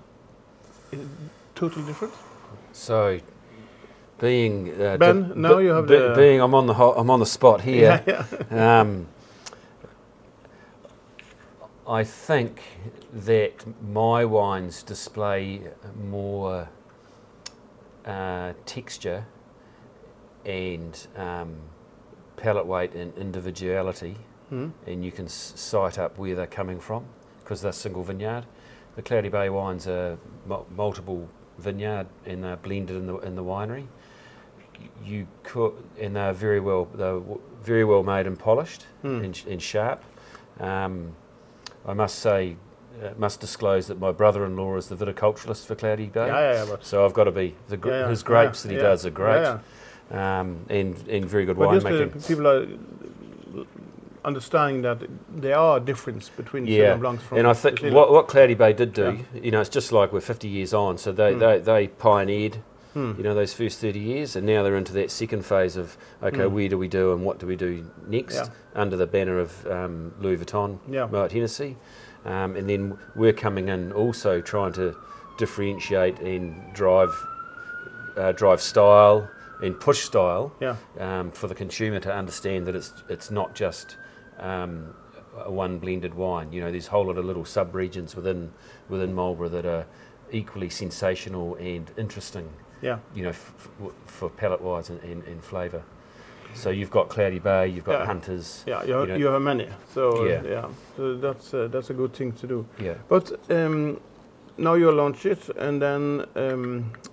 [1.56, 2.14] totally different?
[2.72, 3.20] So
[4.20, 7.20] being uh, Ben, now you have be- the- being I'm on the ho- I'm on
[7.20, 8.02] the spot here.
[8.08, 8.80] yeah.
[8.82, 9.08] Um,
[11.88, 12.62] I think
[13.26, 15.62] that my wines display
[16.10, 16.70] more
[18.06, 19.26] uh, texture
[20.46, 21.56] and um,
[22.38, 24.18] palate weight and individuality,
[24.50, 24.70] Hmm.
[24.86, 27.06] and you can s- sight up where they're coming from
[27.44, 28.46] because they're single vineyard.
[28.96, 31.28] The Cloudy Bay wines are mul- multiple
[31.58, 33.86] vineyard and they're blended in the in the winery.
[35.04, 39.24] You could, and they're very well they're w- very well made and polished Hmm.
[39.24, 40.04] and, and sharp.
[40.60, 41.16] Um,
[41.86, 42.58] I must say,
[43.04, 46.28] uh, must disclose that my brother-in-law is the viticulturalist for Cloudy Bay.
[46.28, 49.06] Yeah, yeah, yeah, So I've got to be the gr- his grapes that he does
[49.06, 49.42] are great,
[50.14, 52.28] Um, and and very good But just winemaking.
[52.28, 52.68] people are
[54.24, 55.00] understanding that
[55.30, 58.74] there are difference between Yeah, Sauvignon Blancs from and I think what, what Cloudy Bay
[58.74, 59.42] did do, Yeah.
[59.42, 60.98] you know, it's just like we're 50 years on.
[60.98, 61.40] So they, Hmm.
[61.40, 62.58] they, they pioneered,
[62.94, 63.14] Hmm.
[63.18, 66.44] you know, those first 30 years, and now they're into that second phase of, okay,
[66.46, 66.54] Hmm.
[66.54, 68.48] where do we do and what do we do next Yeah.
[68.76, 71.08] under the banner of um, Louis Vuitton, Yeah.
[71.12, 71.76] Moet Hennessy.
[72.26, 74.96] Um, and then we're coming in also trying to
[75.38, 77.12] differentiate and drive,
[78.16, 79.28] uh, drive style
[79.64, 80.76] and push style Yeah.
[81.00, 83.98] um, for the consumer to understand that it's it's not just
[84.40, 84.94] um,
[85.46, 86.52] a one blended wine.
[86.54, 88.52] You know, there's a whole lot of little sub regions within
[88.90, 89.86] within Marlborough that are
[90.32, 92.50] equally sensational and interesting.
[92.82, 92.98] Yeah.
[93.16, 95.82] You know, f- f- for palate wise and, and, and flavour.
[96.56, 98.06] So you've got Cloudy Bay, you've got Yeah.
[98.06, 98.64] Hunters.
[98.68, 99.68] Yeah, you, have, know- you have many.
[99.94, 100.44] So Yeah.
[100.44, 102.66] yeah, so that's uh, that's a good thing to do.
[102.80, 102.96] Yeah.
[103.08, 104.00] But um,
[104.58, 106.92] now you launch it, and then um,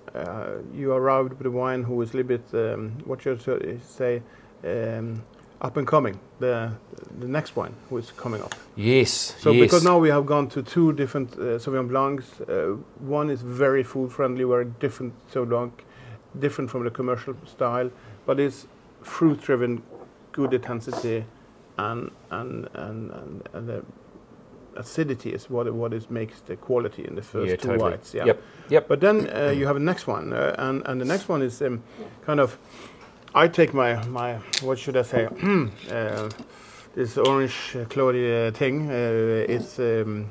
[0.73, 3.37] you arrived with a wine who is a little bit um, what you
[3.83, 4.21] say
[4.63, 5.23] um,
[5.61, 6.19] up and coming.
[6.39, 6.71] The
[7.19, 8.55] the next wine who is coming up.
[8.75, 9.35] Yes.
[9.39, 9.61] So yes.
[9.61, 12.41] because now we have gone to two different uh, Sauvignon Blancs.
[12.41, 15.85] Uh, one is very food friendly, very different Sauvignon Blanc,
[16.39, 17.89] different from the commercial style,
[18.25, 18.67] but it's
[19.01, 19.83] fruit driven,
[20.31, 21.25] good intensity,
[21.77, 23.83] and and and, and, and the
[24.81, 27.91] acidity is what what is makes the quality in the first yeah, two totally.
[27.91, 28.13] whites.
[28.13, 28.25] Yeah.
[28.25, 28.41] Yep.
[28.69, 28.87] Yep.
[28.87, 31.61] But then uh, you have the next one, uh, and and the next one is
[31.61, 31.81] um,
[32.25, 32.57] kind of.
[33.33, 35.25] I take my my what should I say?
[35.91, 36.29] uh,
[36.95, 38.89] this orange uh, cloudy uh, thing.
[38.89, 39.79] Uh, it's.
[39.79, 40.25] Um,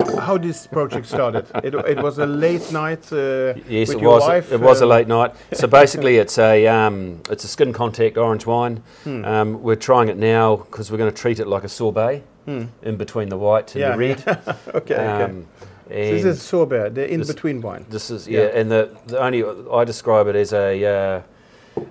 [0.00, 1.46] uh, how this project started?
[1.64, 4.22] it, it was a late night uh, Yes, it was.
[4.22, 4.52] wife.
[4.52, 5.34] it was a um, late night.
[5.52, 8.82] So basically, it's a um, it's a skin contact orange wine.
[9.04, 9.24] Hmm.
[9.24, 12.64] Um, we're trying it now because we're going to treat it like a sorbet Hmm.
[12.82, 14.18] in between the white and Yeah, the red.
[14.74, 14.94] okay.
[14.94, 15.22] okay.
[15.24, 15.46] Um,
[15.88, 17.84] So this is sorbet, the in between wine.
[17.90, 18.60] this is yeah, yeah.
[18.60, 19.42] and the, the only
[19.80, 21.22] I describe it as a uh,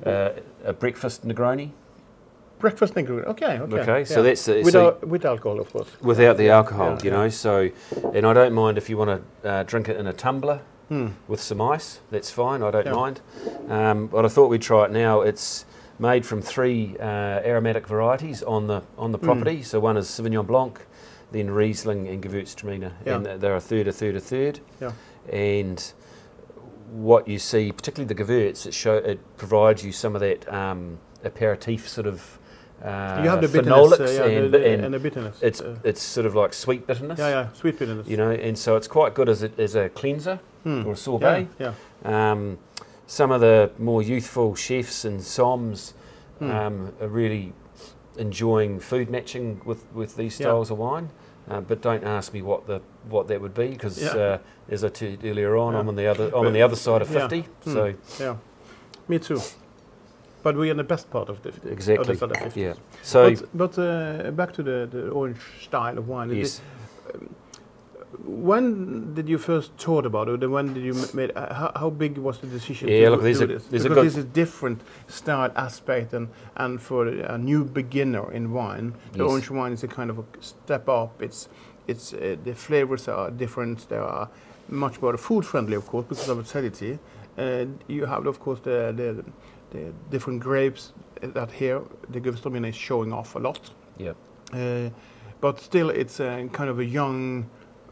[0.10, 0.30] uh,
[0.65, 1.70] a breakfast Negroni.
[2.60, 3.26] Breakfast Negroni.
[3.26, 3.80] Okay, okay.
[3.82, 4.22] Okay, so yeah.
[4.24, 5.89] that's the, with, so with alcohol, of course.
[6.02, 7.30] without the alcohol, you know.
[7.30, 7.70] So,
[8.15, 9.12] and I don't mind if you want
[9.43, 11.08] to uh, drink it in a tumbler Hmm.
[11.28, 12.00] with some ice.
[12.12, 12.63] That's fine.
[12.63, 13.20] I don't mind.
[13.70, 15.22] Um, but I thought we'd try it now.
[15.22, 15.65] It's
[15.99, 17.03] made from three uh,
[17.43, 19.23] aromatic varieties on the on the Mm.
[19.23, 19.63] property.
[19.63, 20.79] So one is Sauvignon Blanc,
[21.31, 23.15] then Riesling and Gewürztraminer, Yeah.
[23.15, 24.60] and they're a third, a third, a third.
[24.81, 24.91] Yeah.
[25.31, 25.93] And
[26.91, 30.99] what you see, particularly the Gewürz, it show it provides you some of that um,
[31.25, 32.39] aperitif sort of.
[32.83, 35.39] Uh, you have the bitterness, uh, yeah, and, the, the, and and the bitterness.
[35.41, 37.17] it's uh, it's sort of like sweet bitterness.
[37.17, 38.07] yeah, yeah, sweet bitterness.
[38.07, 40.81] You know, and so it's quite good as a, as a cleanser Hmm.
[40.86, 41.47] or a yeah, sorbet.
[41.60, 41.73] yeah.
[42.05, 42.60] Um,
[43.08, 45.93] some of the more youthful chefs and somms
[46.39, 46.52] Hmm.
[46.52, 47.54] um, are really
[48.17, 50.48] enjoying food matching with, with these Yeah.
[50.48, 51.10] styles of wine.
[51.50, 54.15] Uh, but don't ask me what the what that would be because Yeah.
[54.15, 54.38] uh,
[54.70, 55.80] as I told earlier on, Yeah.
[55.80, 57.20] I'm on the other I'm on the other side of yeah.
[57.22, 57.41] fifty.
[57.63, 57.74] Hmm.
[57.74, 58.36] So yeah,
[59.08, 59.39] me too.
[60.43, 62.56] But we're in the best part of the exactly, Of the 50s.
[62.56, 62.74] yeah.
[63.02, 66.30] So but but uh, back to the, the orange style of wine.
[66.32, 66.62] It yes,
[68.25, 71.32] When did you first thought about it, and when did you m- made?
[71.36, 72.89] Uh, how, how big was the decision?
[72.89, 73.65] Yeah, to look, do a- this?
[73.67, 78.32] there's a because good- this is different style aspect, and and for a new beginner
[78.32, 79.30] in wine, the Yes.
[79.30, 81.21] orange wine is a kind of a step up.
[81.21, 81.47] It's
[81.88, 83.88] it's uh, the flavors are different.
[83.88, 84.27] They are
[84.69, 86.97] much more food friendly, of course, because of acidity.
[87.38, 89.23] And you have, of course, the the,
[89.69, 93.60] the different grapes that here the Gewürztraminer is showing off a lot.
[93.99, 94.13] yeah,
[94.53, 94.89] Uh,
[95.41, 97.45] but still, it's a kind of a young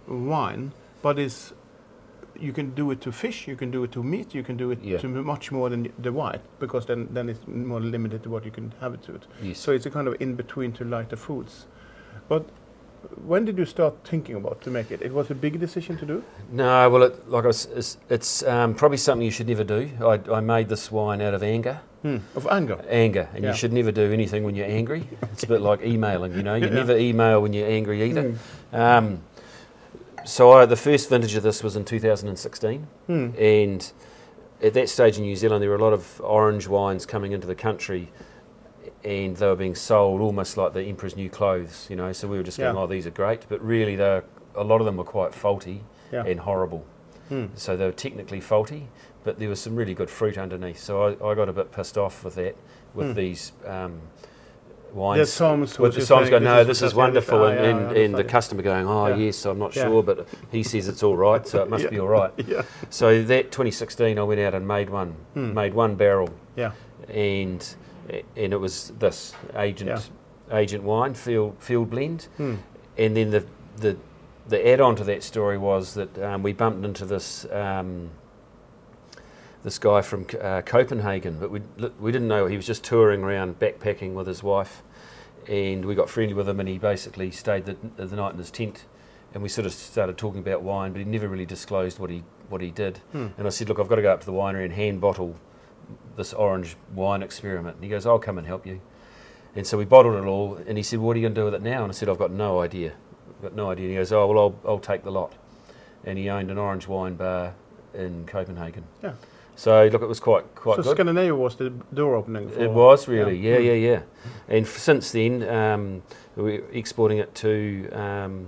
[0.08, 0.72] wine.
[1.02, 1.54] But it's
[2.38, 4.72] you can do it to fish, you can do it to meat, you can do
[4.72, 4.98] it Yeah.
[4.98, 8.52] to much more than the white because then then it's more limited to what you
[8.52, 9.24] can have it to it.
[9.42, 9.58] yes.
[9.60, 11.66] So it's a kind of in between to lighter foods.
[12.28, 12.44] But
[13.26, 15.02] when did you start thinking about to make it?
[15.02, 16.24] It was a big decision to do.
[16.52, 19.90] No, well, it, like I was, it's, it's um, probably something you should never do.
[20.02, 21.80] I, I made this wine out of anger.
[22.02, 22.18] Hmm.
[22.36, 22.84] Of anger.
[22.90, 23.52] Anger, and Yeah.
[23.52, 25.08] you should never do anything when you're angry.
[25.32, 26.56] It's a bit like emailing, you know.
[26.56, 26.74] You Yeah.
[26.74, 28.32] never email when you're angry either.
[28.32, 28.76] Hmm.
[28.76, 29.20] Um,
[30.26, 33.30] so I, the first vintage of this was in 2016, Hmm.
[33.38, 33.92] and
[34.62, 37.48] at that stage in New Zealand, there were a lot of orange wines coming into
[37.48, 38.12] the country,
[39.04, 42.12] and they were being sold almost like the Emperor's new clothes, you know.
[42.12, 42.82] So we were just going, Yeah.
[42.82, 44.24] "Oh, these are great," but really, they're
[44.56, 46.24] a lot of them were quite faulty Yeah.
[46.26, 46.86] and horrible.
[47.30, 47.48] Hmm.
[47.56, 48.88] So they were technically faulty,
[49.24, 50.80] but there was some really good fruit underneath.
[50.80, 52.56] So I, I got a bit pissed off with that,
[52.94, 53.14] with Hmm.
[53.14, 54.02] these um,
[54.96, 55.30] The wines.
[55.30, 57.98] somms with the somms saying, go, no, this is fantastic." wonderful, Ah, and, yeah, and,
[57.98, 59.16] and the customer going, oh, Yeah.
[59.18, 59.84] yes, I'm not Yeah.
[59.88, 62.32] sure, but he says it's all right, so it must be all right.
[62.48, 62.62] yeah.
[62.90, 65.54] So that 2016, I went out and made one, Hmm.
[65.54, 66.72] made one barrel, Yeah.
[67.10, 67.76] and
[68.38, 70.12] and it was this agent
[70.52, 72.56] agent wine field field blend, Hmm.
[72.98, 73.44] and then the
[73.78, 73.98] the
[74.48, 78.12] the add-on to that story was that um, we bumped into this um,
[79.66, 81.60] this guy from uh, Copenhagen, but we
[82.00, 84.84] we didn't know he was just touring around backpacking with his wife,
[85.48, 88.52] and we got friendly with him, and he basically stayed the, the night in his
[88.52, 88.86] tent,
[89.34, 92.24] and we sort of started talking about wine, but he never really disclosed what he
[92.48, 93.00] what he did.
[93.12, 93.28] Hmm.
[93.38, 95.36] And I said, look, I've got to go up to the winery and hand bottle
[96.16, 97.76] this orange wine experiment.
[97.76, 98.82] And he goes, I'll come and help you.
[99.56, 101.46] And so we bottled it all, and he said, what are you going to do
[101.46, 101.84] with it now?
[101.84, 102.94] And I said, I've got no idea.
[103.38, 103.86] I've got no idea.
[103.86, 105.34] And he goes, oh, well, I'll, I'll take the lot.
[106.04, 107.56] And he owned an orange wine bar
[107.94, 108.84] in Copenhagen.
[109.02, 109.14] Yeah.
[109.56, 110.96] So, look, it was quite quite so good.
[110.96, 112.50] Scandinavia was the door opening.
[112.50, 113.58] For, It was really, Yeah.
[113.58, 113.66] yeah, Mm.
[113.66, 114.02] yeah, yeah.
[114.50, 116.02] And f- since then, um,
[116.36, 118.48] we're exporting it to um,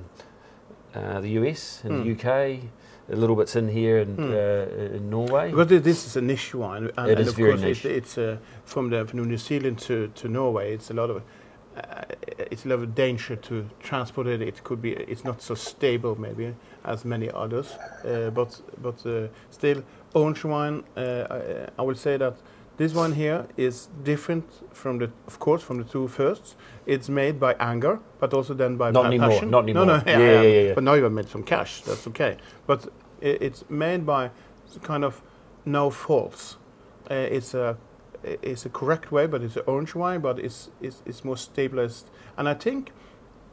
[0.96, 2.04] uh, the US and Mm.
[2.04, 2.60] the UK,
[3.12, 4.34] a little bits in here and Mm.
[4.34, 5.52] uh, in Norway.
[5.52, 7.86] Because this is a niche wine, and, It and is of very course niche.
[7.86, 10.74] it's, it's uh, from the from New Zealand to, to Norway.
[10.74, 11.22] It's a lot of
[11.78, 12.04] uh,
[12.52, 14.42] it's a lot of danger to transport it.
[14.42, 16.54] It could be it's not so stable maybe
[16.88, 20.84] as many others, uh, but but uh, still orange wine.
[20.96, 22.34] Uh, I, I will say that
[22.78, 26.56] this one here is different from the of course from the two firsts.
[26.86, 29.52] It's made by anger, but also then by Not pa- anymore, passion.
[29.52, 30.74] not No, no, yeah, Yeah, yeah, yeah.
[30.74, 31.82] But now you have made some cash.
[31.82, 32.38] That's okay.
[32.68, 32.88] But
[33.22, 34.30] it's made by
[34.84, 35.22] kind of
[35.66, 36.58] no faults.
[37.12, 37.76] Uh, it's a
[38.24, 41.38] i- is a correct way, but it's an orange wine, but it's it's, it's more
[41.38, 42.10] stabilized.
[42.38, 42.92] And I think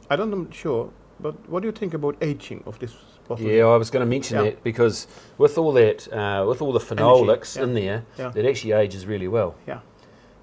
[0.09, 0.89] I don't know sure,
[1.19, 2.93] but what do you think about aging of this
[3.27, 3.45] bottle?
[3.45, 4.43] Yeah, I was going to mention Yeah.
[4.51, 7.63] that because with all that, uh, with all the phenolics yeah.
[7.63, 8.31] in there, Yeah.
[8.35, 9.55] it actually ages really well.
[9.67, 9.79] Yeah.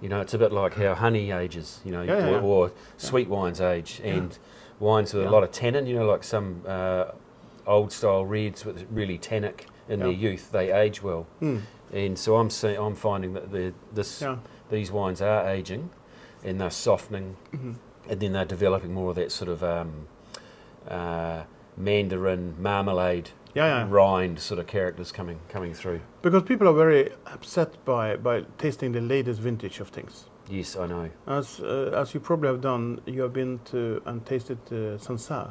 [0.01, 3.61] You know, it's a bit like how honey ages, you know, or, or sweet wines
[3.61, 4.37] age, and
[4.81, 7.05] wines with a lot of tannin, you know, like some uh,
[7.69, 11.27] old style reds with really tannic in their youth, they age well.
[11.39, 11.59] Hmm.
[11.93, 14.25] And so I'm see, I'm finding that this
[14.71, 15.91] these wines are aging,
[16.43, 17.75] and they're softening, Mhm.
[18.09, 20.09] and then they're developing more of that sort of um,
[20.89, 21.43] uh,
[21.77, 23.87] mandarin marmalade Yeah, yeah.
[23.91, 26.01] rind sort of characters coming coming through.
[26.23, 30.27] Because people are very upset by by tasting the latest vintage of things.
[30.51, 31.09] Yes, I know.
[31.27, 35.51] As uh, as you probably have done, you have been to and tasted uh, Sancerre,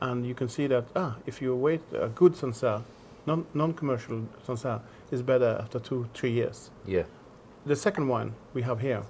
[0.00, 2.82] and you can see that ah, if you wait a good Sancerre,
[3.26, 6.70] non non-commercial Sancerre, is better after two three years.
[6.86, 7.04] Yeah,
[7.66, 9.02] The second wine we have here,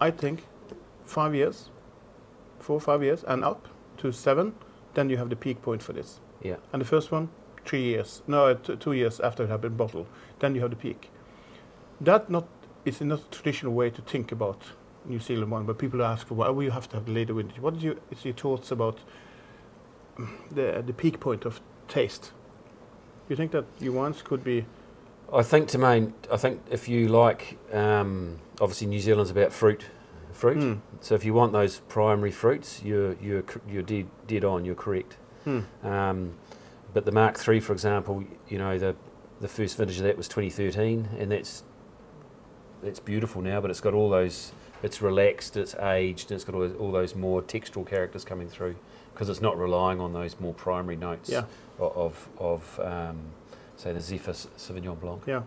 [0.00, 0.44] I think,
[1.04, 1.70] five years,
[2.68, 4.52] four five years and up to seven,
[4.92, 6.20] then you have the peak point for this.
[6.42, 7.30] yeah, And the first one,
[7.64, 8.22] three years.
[8.26, 10.06] No, uh, t- two years after it had been bottled.
[10.40, 11.10] Then you have the peak.
[11.98, 12.46] That not
[12.84, 14.60] is not a traditional way to think about
[15.06, 17.58] New Zealand wine, but people ask why well, you have to have the later vintage.
[17.58, 18.98] What is your, is your thoughts about
[20.54, 22.32] the the peak point of taste?
[23.30, 24.66] You think that your wines could be
[25.32, 29.84] I think to main, I think if you like, um, obviously New Zealand's about fruit,
[30.38, 30.58] fruit.
[30.58, 34.64] Mm, So if you want those primary fruits, you're you're you're dead dead on.
[34.64, 35.16] You're correct.
[35.46, 36.34] mm, Um,
[36.94, 38.94] but the Mark III, for example, you know the
[39.40, 41.62] the first vintage of that was 2013, and that's
[42.82, 43.60] it's beautiful now.
[43.60, 44.52] But it's got all those.
[44.82, 45.56] It's relaxed.
[45.56, 46.30] It's aged.
[46.30, 48.76] And it's got all, all those more textural characters coming through
[49.12, 51.44] because it's not relying on those more primary notes Yeah.
[51.80, 53.16] of of um,
[53.76, 55.22] say the Zephyr Sauvignon Blanc.
[55.26, 55.42] yeah.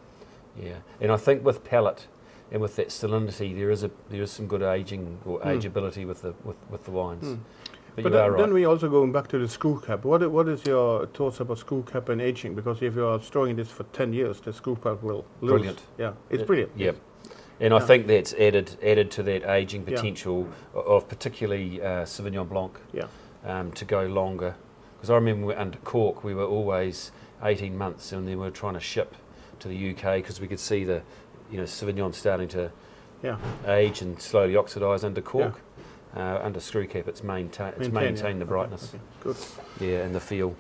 [0.62, 2.08] Yeah, and I think with palate
[2.52, 5.46] and with that salinity, there is a there is some good aging or Mm.
[5.62, 7.24] ageability with the with, with the wines.
[7.26, 7.40] Mm.
[7.96, 8.38] But, But then, right.
[8.40, 10.06] then we also going back to the screw cap.
[10.06, 12.56] What what is your thoughts about screw cap and aging?
[12.56, 15.52] Because if you are storing this for ten years, the screw cap will lose.
[15.52, 15.82] Brilliant.
[15.98, 16.72] Yeah, it's Yeah, brilliant.
[16.78, 16.96] Yep.
[17.60, 22.48] And I think that's added added to that aging potential o- of particularly uh, Sauvignon
[22.50, 23.08] Blanc Yeah.
[23.46, 24.56] um, to go longer.
[24.98, 27.12] Because I remember we- under Cork, we were always
[27.44, 29.16] 18 months, and then we were trying to ship
[29.60, 31.02] to the UK because we could see the,
[31.52, 32.72] you know, Sauvignon starting to
[33.24, 33.38] Yeah.
[33.68, 35.62] age and slowly oxidise under cork.
[36.14, 38.40] Uh, under screw cap, it's maintain it's Maintain, maintained yeah.
[38.40, 39.38] the brightness, okay, Good.
[39.80, 40.56] yeah, and the feel.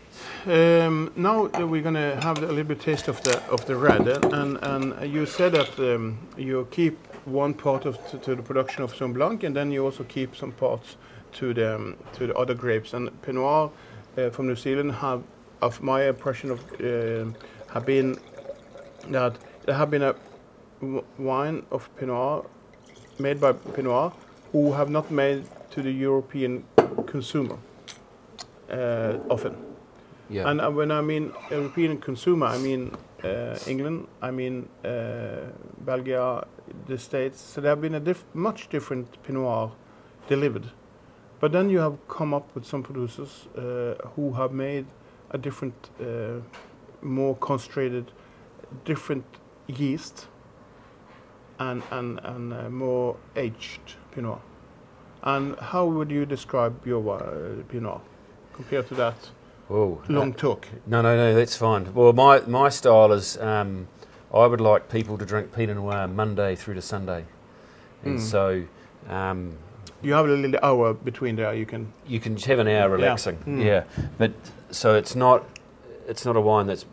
[0.45, 4.07] Um, now uh, we're gonna have a little bit taste of the of the red,
[4.07, 8.41] uh, and and you said that um, you keep one part of to, to the
[8.41, 10.95] production of Sauvignon Blanc, and then you also keep some parts
[11.33, 12.93] to the um, to the other grapes.
[12.93, 13.71] And Pinot Noir
[14.17, 15.21] uh, from New Zealand have,
[15.61, 17.35] of my impression of, um
[17.73, 18.17] have been
[19.09, 20.15] that there have been a
[21.17, 22.45] wine of Pinot
[23.19, 24.13] made by Pinot
[24.51, 26.63] who have not made to the European
[27.05, 27.57] consumer
[28.69, 29.55] uh, often.
[30.29, 32.91] Yeah, And uh, when I mean European consumer, I mean
[33.23, 35.51] uh, England, I mean uh,
[35.85, 36.43] Belgium,
[36.87, 37.39] the States.
[37.39, 39.71] So there have been a diff- much different Pinot Noir
[40.27, 40.71] delivered.
[41.39, 44.85] But then you have come up with some producers uh, who have made
[45.31, 46.39] a different, uh,
[47.01, 48.11] more concentrated,
[48.85, 49.25] different
[49.67, 50.27] yeast
[51.69, 54.39] and, and, and uh, more aged Pinot
[55.23, 58.01] And how would you describe your uh, Pinot
[58.53, 59.15] compared to that
[59.67, 60.01] Whoa.
[60.09, 60.67] long talk?
[60.85, 61.93] No, no, no, that's fine.
[61.93, 63.87] Well, my, my style is um,
[64.33, 67.25] I would like people to drink Pinot Noir Monday through to Sunday.
[68.03, 68.19] And Mm.
[68.19, 68.63] so
[69.09, 69.57] um,
[70.01, 71.53] You have a little hour between there.
[71.53, 71.93] You can.
[72.07, 73.37] you can have an hour relaxing.
[73.45, 73.63] Mm.
[73.63, 73.83] Yeah.
[74.17, 74.31] But
[74.71, 75.43] so it's not
[76.07, 76.85] it's not a wine that's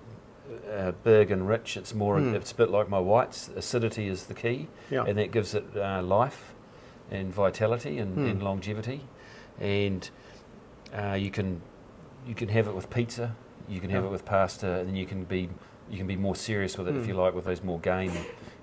[0.70, 1.76] uh, big and rich.
[1.76, 2.34] It's more Mm.
[2.34, 3.48] it's a bit like my whites.
[3.56, 5.04] Acidity is the key, Yeah.
[5.06, 6.54] and that gives it uh, life
[7.10, 8.30] and vitality and, Mm.
[8.30, 9.00] and longevity.
[9.60, 10.08] And
[10.96, 11.60] uh, you can
[12.26, 13.34] you can have it with pizza.
[13.68, 14.08] You can have Yeah.
[14.08, 15.48] it with pasta, and then you can be
[15.90, 17.08] you can be more serious with it if Mm.
[17.08, 18.12] you like with those more game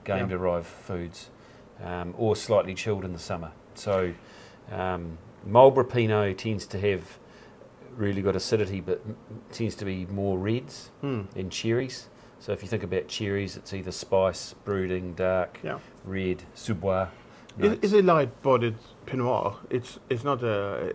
[0.04, 1.32] game derived foods,
[1.84, 3.52] um, or slightly chilled in the summer.
[3.74, 4.14] So
[4.72, 7.18] um, Marlborough Pinot tends to have
[7.98, 9.02] really good acidity, but
[9.52, 11.22] tends to be more reds Hmm.
[11.36, 12.10] and cherries.
[12.40, 15.80] So if you think about cherries, it's either spice, brooding, dark, Yeah.
[16.06, 17.08] red, sous-bois.
[17.58, 18.76] It, it's a light-bodied
[19.06, 19.56] Pinot Noir.
[19.70, 20.94] It's it's not a.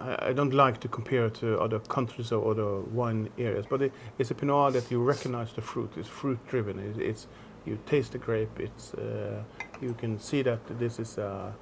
[0.00, 3.80] I I don't like to compare it to other countries or other wine areas, but
[3.80, 5.92] it, it's a Pinot Noir that you recognize the fruit.
[5.96, 6.78] It's fruit-driven.
[6.80, 7.26] It's, it's
[7.64, 8.58] you taste the grape.
[8.58, 9.44] It's uh,
[9.80, 11.16] you can see that this is.
[11.18, 11.52] Uh,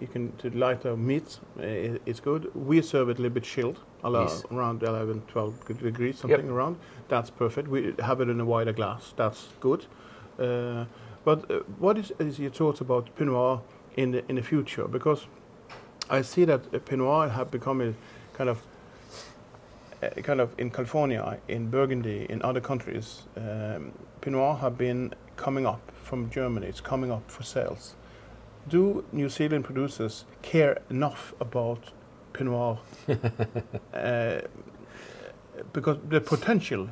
[0.00, 1.40] you can to lighter meats.
[1.58, 2.50] Uh, it's good.
[2.54, 4.44] We serve it a little bit chilled, Yes.
[4.50, 6.76] around 11, 12 degrees, something around.
[7.08, 7.68] That's perfect.
[7.68, 9.12] We have it in a wider glass.
[9.16, 9.86] That's good.
[10.38, 10.84] Uh,
[11.24, 13.60] But uh, what is, is your thoughts about Pinot Noir
[13.96, 14.88] in the in the future?
[14.88, 15.26] Because
[16.18, 17.92] I see that uh, Pinot Noir have become a
[18.38, 18.58] kind of
[20.02, 23.22] uh, kind of in California, in Burgundy, in other countries.
[23.36, 26.66] Um, Pinot Noir have been coming up from Germany.
[26.68, 27.94] It's coming up for sales.
[28.68, 31.92] Do New Zealand producers care enough about
[32.32, 32.78] Pinot Noir?
[33.94, 34.40] uh,
[35.72, 36.88] because the potential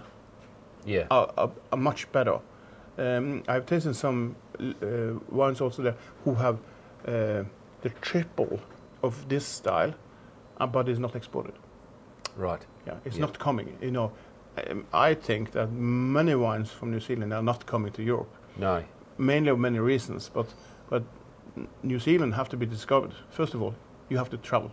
[0.86, 1.06] Yeah.
[1.10, 2.38] are, are, are much better.
[2.98, 6.58] Um, I've tasted some uh, wines also there who have
[7.08, 7.44] uh,
[7.82, 8.60] the triple
[9.02, 9.94] of this style,
[10.60, 11.54] uh, but it's not exported.
[12.36, 12.64] Right.
[12.86, 13.26] Yeah, it's Yeah.
[13.26, 13.76] not coming.
[13.80, 14.12] You know,
[14.70, 18.84] um, I think that many wines from New Zealand are not coming to Europe, No.
[19.18, 20.30] mainly of many reasons.
[20.32, 20.46] But
[20.90, 21.02] but
[21.82, 23.12] New Zealand have to be discovered.
[23.30, 23.74] First of all,
[24.08, 24.70] you have to travel.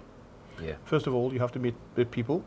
[0.61, 0.75] Yeah.
[0.83, 2.43] First of all, you have to meet the people,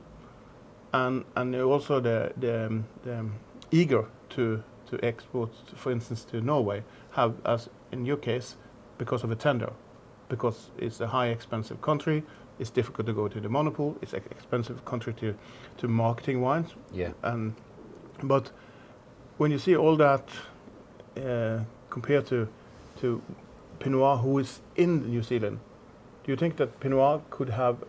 [0.93, 3.35] and and also the the, um, the um,
[3.71, 6.83] eager to to export, for instance, to Norway,
[7.13, 8.57] have as in your case,
[8.99, 9.73] because of a tender,
[10.29, 12.23] because it's a high expensive country.
[12.61, 13.97] It's difficult to go to the monopole.
[14.01, 15.35] It's an expensive country to
[15.79, 17.13] to marketing wines, Yeah.
[17.23, 17.55] and
[18.23, 18.53] but
[19.39, 20.29] when you see all that
[21.17, 22.47] uh, compared to
[23.01, 23.21] to
[23.85, 25.61] Pinot who is in New Zealand,
[26.25, 27.85] do you think that Pinot could have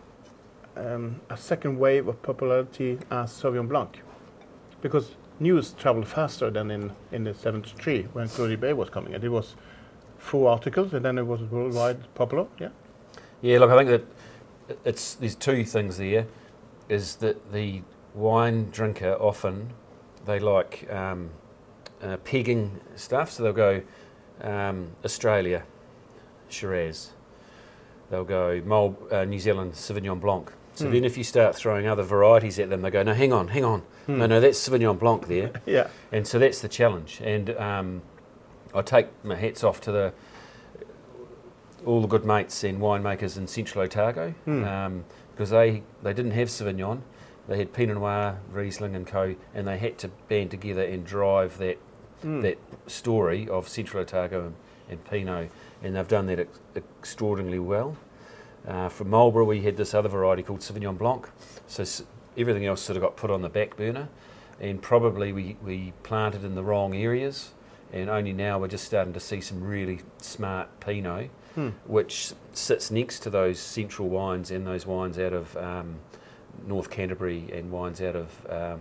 [0.76, 3.98] um, a second wave of popularity as Sauvignon Blanc?
[4.82, 9.14] Because news traveled faster than in, in the 73 when Cloudy Bay was coming.
[9.14, 9.56] And it was
[10.18, 12.46] four articles and then it was worldwide popular.
[12.60, 12.68] Yeah.
[13.40, 13.88] Yeah, look, I think
[14.68, 16.26] that it's there's two things there.
[16.90, 17.82] Is that the
[18.14, 19.72] wine drinker often
[20.26, 21.30] they like um,
[22.02, 23.82] uh, pegging stuff, so they'll go
[24.42, 25.62] um, Australia,
[26.48, 27.10] Shiraz.
[28.10, 30.52] They'll go Mul- uh, New Zealand Sauvignon Blanc.
[30.74, 30.92] So Hmm.
[30.92, 33.64] then, if you start throwing other varieties at them, they go, "No, hang on, hang
[33.64, 34.18] on, Hmm.
[34.18, 35.88] no, no, that's Sauvignon Blanc there." Yeah.
[36.12, 37.20] And so that's the challenge.
[37.24, 38.02] And um,
[38.74, 40.12] I take my hats off to the
[41.84, 44.64] all the good mates and winemakers in Central Otago Hmm.
[44.64, 47.00] um, because they, they didn't have Sauvignon.
[47.48, 49.34] They had Pinot Noir, Riesling, and Co.
[49.54, 51.78] And they had to band together and drive that
[52.24, 52.40] Mm.
[52.40, 54.54] that story of Central Otago and,
[54.88, 55.50] and Pinot,
[55.82, 57.96] and they've done that ex- extraordinarily well.
[58.66, 61.28] Uh, from Marlborough, we had this other variety called Sauvignon Blanc.
[61.66, 62.02] So s-
[62.36, 64.08] everything else sort of got put on the back burner,
[64.60, 67.52] and probably we, we planted in the wrong areas.
[67.92, 71.68] And only now we're just starting to see some really smart Pinot, Hmm.
[71.86, 75.96] which sits next to those central wines and those wines out of um,
[76.66, 78.80] North Canterbury and wines out of um,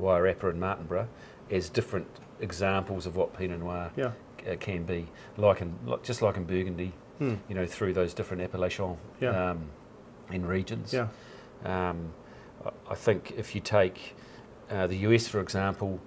[0.00, 1.08] Wairarapa and Martinborough
[1.50, 2.06] as different
[2.40, 4.12] examples of what Pinot Noir Yeah.
[4.50, 7.34] Uh, can be, like in like, just like in Burgundy, Hmm.
[7.48, 9.50] you know, through those different appellations Yeah.
[9.50, 9.70] um,
[10.30, 10.92] in regions.
[10.92, 11.08] Yeah.
[11.64, 12.12] Um,
[12.64, 14.14] I- I think if you take
[14.70, 15.98] uh, the US, for example,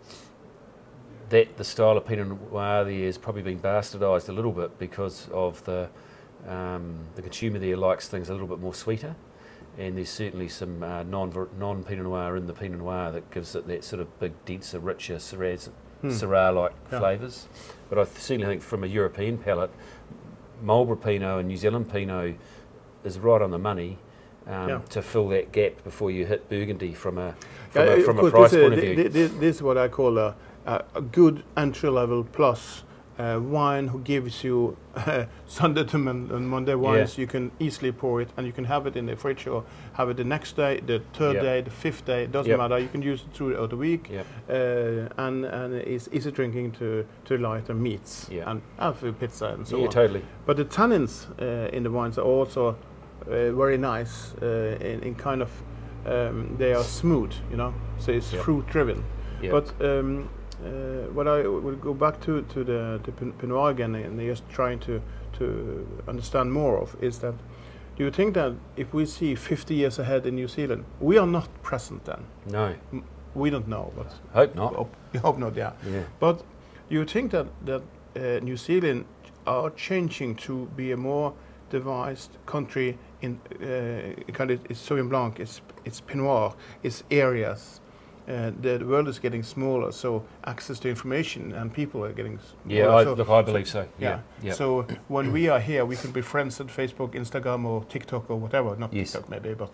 [1.30, 5.30] that the style of Pinot Noir there has probably been bastardised a little bit because
[5.34, 5.90] of the
[6.48, 9.16] um, the consumer there likes things a little bit more sweeter,
[9.78, 13.56] and there's certainly some uh, non non Pinot Noir in the Pinot Noir that gives
[13.56, 15.70] it that sort of big, denser, richer Shiraz
[16.02, 16.10] Hmm.
[16.10, 17.00] Syrah-like Yeah.
[17.00, 17.48] flavours.
[17.90, 19.70] But I certainly think from a European palate,
[20.64, 22.36] Marlborough Pinot and New Zealand Pinot
[23.04, 23.98] is right on the money
[24.48, 24.80] um, Yeah.
[24.90, 27.36] to fill that gap before you hit Burgundy from a
[27.70, 28.96] from, Yeah, a, from a price this, point of view.
[28.96, 30.36] thi- thi- This is what I call a,
[30.66, 32.84] a, a good entry level plus
[33.22, 34.76] uh, wine who gives you
[35.48, 37.18] Sunday to mon- and Monday wines.
[37.18, 39.64] You can easily pour it and you can have it in the fridge or
[39.94, 41.44] have it the next day, the third Yep.
[41.44, 42.24] day, the fifth day.
[42.24, 42.60] It doesn't Yep.
[42.60, 42.80] matter.
[42.80, 44.10] You can use it throughout the week.
[44.10, 44.26] Yep.
[44.50, 48.50] Uh, and and it's easy drinking to to lighter meats Yeah.
[48.52, 48.62] and
[48.96, 49.92] for pizza and so yeah, on.
[49.92, 50.22] totally.
[50.46, 52.76] But the tannins uh, in the wines are also
[53.28, 55.50] uh, very nice uh, in, in kind of
[56.06, 57.74] um, they are smooth, you know.
[58.00, 59.04] So it's fruit driven.
[59.44, 59.52] Yeah.
[59.52, 60.30] But um,
[60.64, 64.80] uh, what I will go back to to the to Pinot again and just trying
[64.80, 65.02] to
[65.38, 67.34] to understand more of is that.
[67.98, 71.28] Do you think that if we see 50 years ahead in New Zealand, we are
[71.28, 72.24] not present then?
[72.46, 72.74] no,
[73.36, 74.74] We don't know, but hope not.
[74.76, 75.56] hope, hope not.
[75.56, 75.74] Yeah.
[75.86, 76.04] Yeah.
[76.20, 76.42] But
[76.90, 77.82] you think that that
[78.16, 79.06] uh, New Zealand
[79.46, 81.34] are changing to be a more
[81.70, 86.54] devised country in uh, kind of it's Sauvignon Blanc, it's it's Pinot
[86.84, 87.82] it's areas.
[88.28, 92.80] Uh, the world is getting smaller, so access to information and people are getting smaller.
[92.80, 93.88] Yeah, I, so, look, I believe so.
[94.00, 94.10] yeah.
[94.10, 94.20] Yeah.
[94.44, 94.54] yeah.
[94.54, 98.36] So when we are here, we can be friends at Facebook, Instagram, or TikTok, or
[98.38, 98.76] whatever.
[98.76, 99.12] Not Yes.
[99.12, 99.72] TikTok maybe, but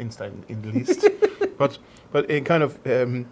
[0.00, 1.06] Insta in, the least.
[1.58, 1.78] but
[2.12, 3.26] but in kind of um,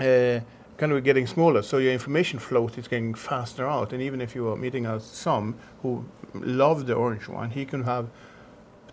[0.00, 0.40] uh,
[0.78, 3.92] kind of getting smaller, so your information flow is getting faster out.
[3.92, 7.84] And even if you are meeting us some who love the orange wine, he can
[7.84, 8.08] have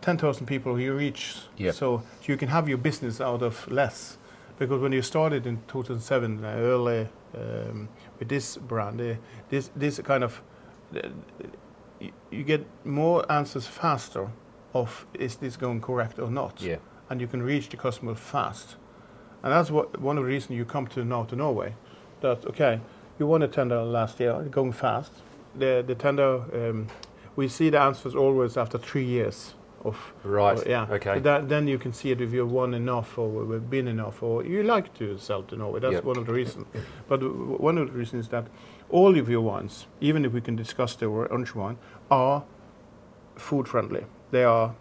[0.01, 1.37] ten thousand people he reach.
[1.57, 1.75] Yep.
[1.75, 4.17] So you can have your business out of less.
[4.59, 7.89] Because when you started in 2007, uh, early um,
[8.19, 9.15] with this brand, uh,
[9.49, 10.41] this this kind of
[10.95, 11.09] uh,
[11.99, 14.29] you, you get more answers faster
[14.73, 16.77] of is this going correct or not, Yeah.
[17.09, 18.75] and you can reach the customer fast,
[19.43, 21.73] and that's what one of the reasons you come to now to Norway,
[22.21, 22.79] that okay,
[23.19, 25.11] you won a tender last year, going fast.
[25.59, 26.87] The the tender, um,
[27.35, 29.53] we see the answers always after three years
[29.87, 30.57] of Right.
[30.59, 30.87] or- yeah.
[30.89, 31.15] Okay.
[31.15, 34.21] So that, then you can see it if you've won enough or we've been enough
[34.21, 35.79] or you like to sell to Norway.
[35.79, 36.03] That's Yep.
[36.03, 36.65] one of the reasons.
[37.07, 38.45] But w- one of the reasons is that
[38.89, 41.77] all of your wines, even if we can discuss the orange wine,
[42.11, 42.43] are
[43.35, 44.05] food friendly.
[44.31, 44.73] They are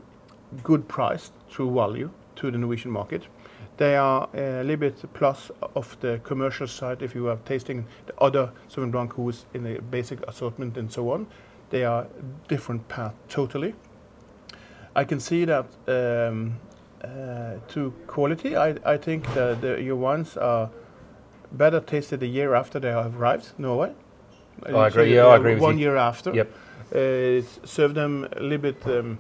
[0.63, 3.23] good priced through value to the Norwegian market.
[3.77, 8.15] They are a little bit plus of the commercial side if you are tasting the
[8.19, 11.27] other Sauvignon Blanc who is in the basic assortment and so on.
[11.71, 12.07] They are
[12.49, 13.75] different path totally.
[14.97, 16.59] I can see that um,
[17.05, 18.57] uh, to quality.
[18.57, 20.70] I, I think that the, your wines are
[21.53, 23.92] better tasted a year after they have arrived Norway.
[24.64, 26.32] I agree, yeah, I uh, agree with One year after.
[26.32, 26.51] Yep.
[26.94, 29.18] Uh, serve them a little bit um,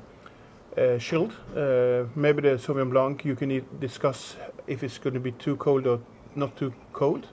[0.78, 1.32] uh, chilled.
[1.54, 5.56] Uh, maybe the Sauvignon Blanc you can eat, discuss if it's going to be too
[5.56, 6.00] cold or
[6.34, 7.26] not too cold.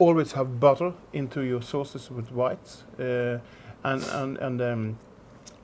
[0.00, 3.38] Always have butter into your sauces with whites, uh,
[3.84, 4.98] and and and um,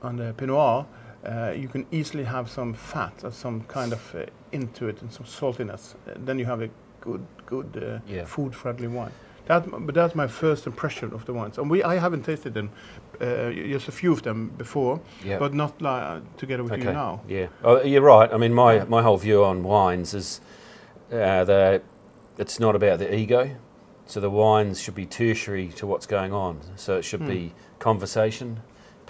[0.01, 0.85] on the Pinot Noir,
[1.25, 5.11] uh, you can easily have some fat or some kind of uh, into it and
[5.11, 5.95] some saltiness.
[6.07, 6.69] Uh, then you have a
[7.01, 8.25] good good uh, Yeah.
[8.25, 9.11] food friendly wine.
[9.47, 11.57] That, but that's my first impression of the wines.
[11.57, 12.69] And we, I haven't tasted them,
[13.19, 15.39] uh, just a few of them before, Yeah.
[15.39, 17.21] but not like, uh, together with you now.
[17.27, 18.31] Yeah, oh, you're right.
[18.31, 20.39] I mean, my, my whole view on wines is
[21.11, 21.81] uh, that
[22.37, 23.49] it's not about the ego.
[24.05, 26.59] So the wines should be tertiary to what's going on.
[26.75, 28.59] So it should be conversation,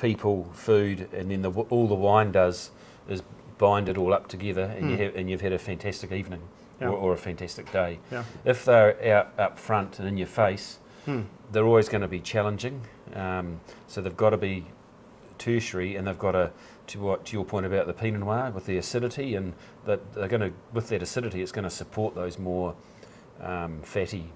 [0.02, 2.72] people, food, and then the, all the wine does
[3.08, 3.22] is
[3.58, 5.02] bind it all up together, and you Hmm.
[5.04, 6.42] have, and you've had a fantastic evening
[6.80, 6.88] Yeah.
[6.90, 8.00] or, or a fantastic day.
[8.12, 8.24] Yeah.
[8.46, 11.22] If they're out up front and in your face, Hmm.
[11.52, 12.82] they're always going to be challenging.
[13.14, 14.66] Um, so they've got to be
[15.38, 16.52] tertiary, and they've got to,
[16.88, 19.54] to what to your point about the Pinot Noir with the acidity, and
[19.86, 22.76] that they're going to with that acidity, it's going to support those more
[23.42, 24.32] um, fatty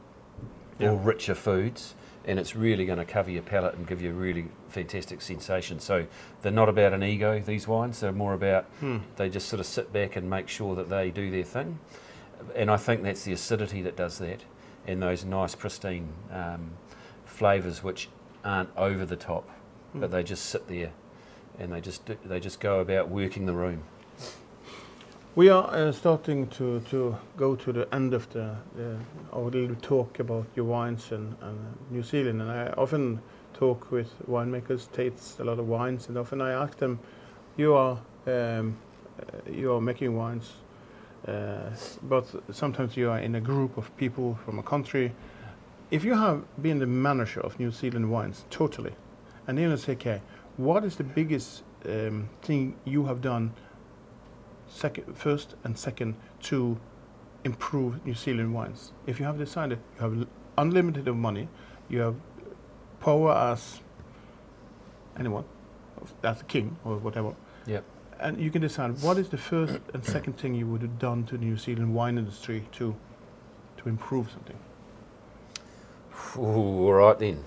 [0.80, 0.91] Yeah.
[0.91, 1.93] or richer foods,
[2.26, 5.80] and it's really going to cover your palate and give you a really fantastic sensation.
[5.80, 6.05] So
[6.41, 7.39] they're not about an ego.
[7.39, 8.99] These wines, they're more about Hmm.
[9.17, 11.80] they just sort of sit back and make sure that they do their thing.
[12.55, 14.41] And I think that's the acidity that does that,
[14.88, 16.71] and those nice pristine um,
[17.26, 18.09] flavours which
[18.43, 19.49] aren't over the top,
[19.93, 20.13] but Hmm.
[20.15, 20.91] they just sit there,
[21.59, 23.84] and they just do, they just go about working the room.
[25.36, 28.27] We are uh, starting to, to go to the end of
[29.31, 31.36] our little talk about your wines and,
[31.89, 33.19] New Zealand, and I often
[33.55, 36.99] talk with winemakers, taste a lot of wines, and often I ask them,
[37.57, 38.77] "You are um,
[39.19, 40.51] uh, you are making wines,
[41.27, 41.71] uh,
[42.03, 45.13] but sometimes you are in a group of people from a country.
[45.89, 48.93] If you have been the manager of New Zealand wines totally,
[49.47, 50.21] and then you say, okay,
[50.57, 53.53] what is the biggest um, thing you have done?"
[54.74, 56.78] Second, first and second to
[57.43, 58.91] improve New Zealand wines.
[59.05, 61.47] If you have decided you have unlimited of money,
[61.89, 62.15] you have
[62.99, 63.82] power as
[65.19, 65.43] anyone,
[66.24, 67.36] as a king or whatever,
[67.67, 67.84] Yep.
[68.19, 71.26] and you can decide what is the first and second thing you would have done
[71.26, 72.95] to the New Zealand wine industry to
[73.78, 74.57] to improve something.
[76.38, 77.43] Ooh, all right then.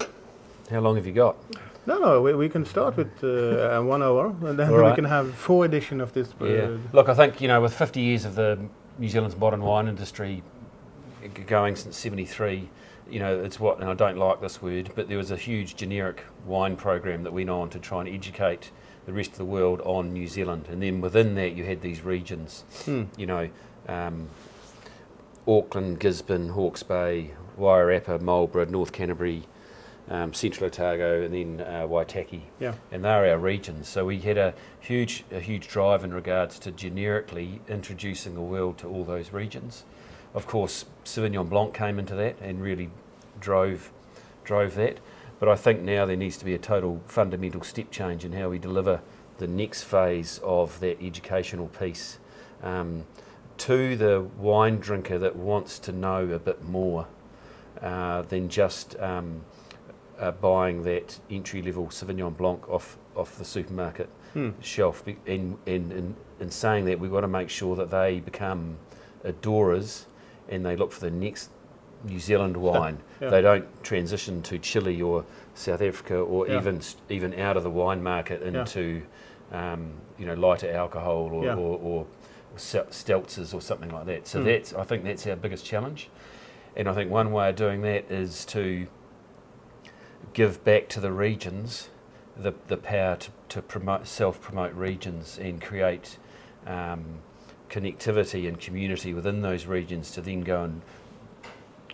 [0.71, 1.37] How long have you got?
[1.87, 5.05] No, no, we, we can start with uh, one hour, and then All we can
[5.05, 6.35] have four edition of this.
[6.41, 6.77] Yeah.
[6.93, 8.59] Look, I think you know, with 50 years of the
[8.99, 10.43] New Zealand's modern wine industry
[11.47, 12.69] going since '73,
[13.11, 15.77] you know, it's what, and I don't like this word, but there was a huge
[15.77, 18.71] generic wine program that went on to try and educate
[19.07, 22.03] the rest of the world on New Zealand, and then within that you had these
[22.03, 23.05] regions, Hmm.
[23.17, 23.49] you know,
[23.89, 24.29] um,
[25.47, 29.45] Auckland, Gisborne, Hawke's Bay, Wairarapa, Marlborough, North Canterbury.
[30.09, 32.75] Um, Central Otago and then uh, Waitaki Yeah.
[32.93, 33.89] and they're our regions.
[33.89, 38.79] So we had a huge, a huge drive in regards to generically introducing the world
[38.79, 39.83] to all those regions.
[40.33, 42.91] Of course, Sauvignon Blanc came into that and really
[43.41, 43.91] drove,
[44.45, 44.99] drove that.
[45.41, 48.49] But I think now there needs to be a total fundamental step change in how
[48.49, 49.01] we deliver
[49.39, 52.19] the next phase of that educational piece
[52.63, 53.07] um,
[53.59, 57.09] to the wine drinker that wants to know a bit more
[57.83, 58.97] uh, than just.
[59.01, 59.41] Um,
[60.19, 64.51] uh, buying that entry level Sauvignon Blanc off off the supermarket Hmm.
[64.61, 65.03] shelf.
[65.07, 68.77] And in, in, in saying that, we've got to make sure that they become
[69.25, 70.07] adorers
[70.51, 71.51] and they look for the next
[72.05, 72.99] New Zealand wine.
[73.21, 73.31] Yeah.
[73.31, 76.59] They don't transition to Chile or South Africa or Yeah.
[76.59, 78.61] even even out of the wine market Yeah.
[78.61, 79.03] into
[79.53, 81.55] um, you know lighter alcohol or, Yeah.
[81.55, 82.07] or, or
[83.55, 84.27] or something like that.
[84.27, 84.45] So Mm.
[84.45, 86.11] that's I think that's our biggest challenge,
[86.77, 88.87] and I think one way of doing that is to
[90.37, 91.89] give back to the regions
[92.37, 96.19] the the power to, to promote self promote regions and create
[96.67, 97.03] um,
[97.71, 100.83] connectivity and community within those regions to then go and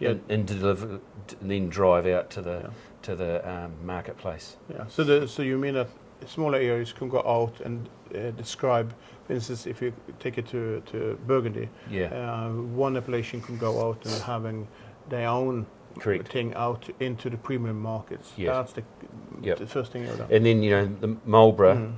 [0.00, 0.10] Yeah.
[0.10, 0.98] and, and deliver
[1.40, 2.70] and then drive out to the Yeah.
[3.02, 4.56] to the um, marketplace.
[4.68, 4.86] Yeah.
[4.88, 5.88] So the, so you mean that
[6.26, 8.92] smaller areas can go out and uh, describe,
[9.26, 12.50] for instance, if you take it to to Burgundy, Yeah, uh,
[12.86, 14.66] one appellation can go out and having
[15.08, 15.66] their own
[15.98, 16.28] correct.
[16.28, 18.32] thing out into the premium markets.
[18.36, 18.54] Yes.
[18.54, 18.82] That's the,
[19.42, 19.58] Yep.
[19.58, 20.28] the first thing you've done.
[20.30, 21.94] And then you know the Marlborough.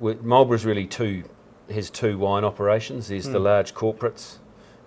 [0.00, 0.22] Mm.
[0.22, 1.24] Marlborough's really two
[1.70, 3.08] has two wine operations.
[3.08, 3.44] There's the Mm.
[3.44, 4.38] large corporates,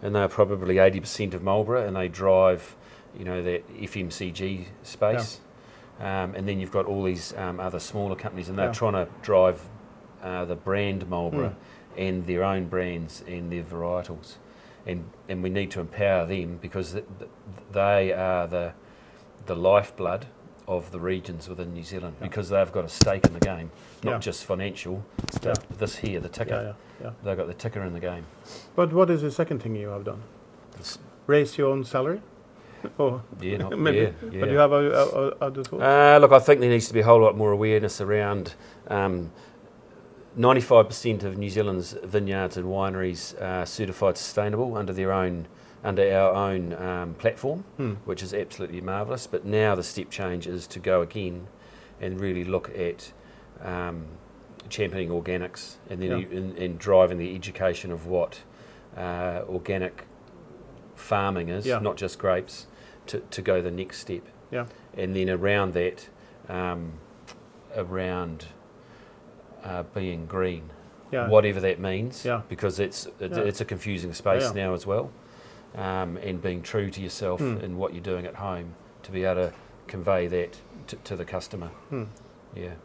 [0.01, 2.75] and they're probably eighty percent of Marlborough, and they drive,
[3.17, 5.39] you know, that FMCG space.
[5.99, 8.71] Um, and then you've got all these um, other smaller companies, and they're Yeah.
[8.73, 9.61] trying to drive
[10.21, 11.49] uh, the brand Marlborough
[11.97, 12.07] Mm.
[12.07, 14.35] and their own brands and their varietals,
[14.85, 17.31] and and we need to empower them because th- th-
[17.71, 18.73] they are the
[19.45, 20.25] the lifeblood
[20.67, 22.27] of the regions within New Zealand Yeah.
[22.27, 23.69] because they've got a stake in the game,
[24.03, 24.17] not Yeah.
[24.19, 25.03] just financial,
[25.41, 25.53] but Yeah.
[25.77, 26.53] this here, the ticker.
[26.53, 26.73] Yeah, yeah,
[27.07, 27.11] yeah.
[27.23, 28.25] They've got the ticker in the game.
[28.75, 30.21] But what is the second thing you have done?
[30.75, 32.21] It's- Raise your own salary?
[32.97, 33.97] or yeah, not, Maybe.
[33.97, 34.09] yeah.
[34.21, 35.81] But do you have other thoughts?
[35.83, 38.55] Uh, look, I think there needs to be a whole lot more awareness around.
[38.89, 39.31] Um,
[40.37, 45.47] 95% of New Zealand's vineyards and wineries are certified sustainable under their own,
[45.83, 47.93] under our own um, platform, Hmm.
[48.05, 49.27] which is absolutely marvellous.
[49.27, 51.47] But now the step change is to go again
[52.01, 53.11] and really look at
[53.61, 54.05] um,
[54.69, 56.17] championing organics and then Yeah.
[56.17, 58.41] you- and, and driving the education of what
[58.97, 60.05] uh, organic
[60.95, 61.79] farming is, Yeah.
[61.79, 62.67] not just grapes,
[63.07, 64.21] to, to go the next step.
[64.51, 64.65] Yeah.
[64.95, 66.09] And then around that,
[66.49, 66.93] um,
[67.75, 68.45] around
[69.63, 70.69] uh, being green,
[71.11, 71.27] Yeah.
[71.29, 72.41] whatever that means, Yeah.
[72.49, 73.43] because it's it's, Yeah.
[73.43, 75.09] it's a confusing space now as well.
[75.75, 77.57] Um, and being true to yourself Hmm.
[77.57, 79.53] in what you're doing at home to be able to
[79.87, 81.69] convey that to, to the customer.
[81.89, 82.03] Hmm.
[82.55, 82.75] Yeah.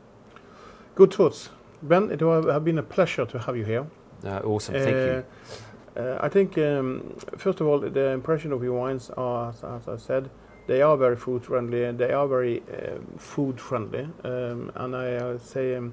[0.95, 1.51] Good thoughts.
[1.83, 3.87] Ben, it have been a pleasure to have you here.
[4.25, 4.75] Uh, awesome.
[4.75, 5.25] Thank you.
[5.97, 9.97] Uh, I think, um, first of all, the impression of your wines are, as, I
[9.97, 10.31] said,
[10.67, 14.09] they are very food friendly and they are very um, food friendly.
[14.25, 15.93] Um, and I uh, say um,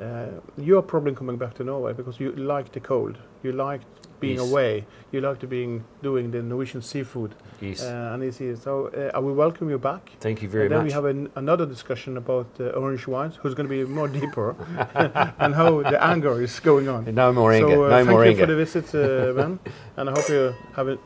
[0.00, 0.26] uh,
[0.58, 3.16] you are probably coming back to Norway because you like the cold.
[3.42, 3.80] You like
[4.20, 4.50] being Yes.
[4.50, 4.86] away.
[5.12, 7.34] You like to being doing the Norwegian seafood.
[7.60, 7.82] Yes.
[7.82, 8.60] Uh, and it's easy.
[8.60, 10.10] So uh, I will welcome you back.
[10.20, 10.72] Thank you very much.
[10.72, 10.90] and then much.
[10.90, 14.56] we have an, another discussion about uh, orange wines, who's going to be more deeper,
[15.38, 17.04] and how the anger is going on.
[17.14, 17.68] no more anger.
[17.74, 18.46] So uh, no thank more you anger.
[18.46, 19.58] for the visit, uh, Ben,
[19.96, 20.98] and I hope you have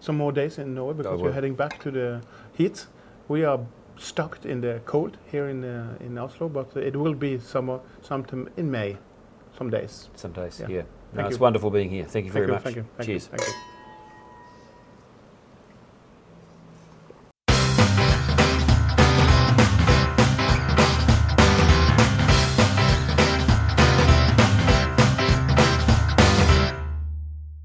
[0.00, 2.20] some more days in Norway because we're heading back to the
[2.54, 2.86] heat.
[3.28, 3.60] We are
[4.00, 8.48] stuck in the cold here in uh, in Oslo, but it will be summer sometime
[8.56, 8.96] in May,
[9.56, 10.08] some days.
[10.16, 10.60] Some days.
[10.60, 10.68] Yeah.
[10.68, 10.82] Yeah.
[11.12, 12.04] No, it's wonderful being here.
[12.04, 12.62] Thank you Thank very you, much.
[12.62, 12.86] Thank you.
[12.96, 13.28] Thank Cheers.
[13.32, 13.69] You, thank you.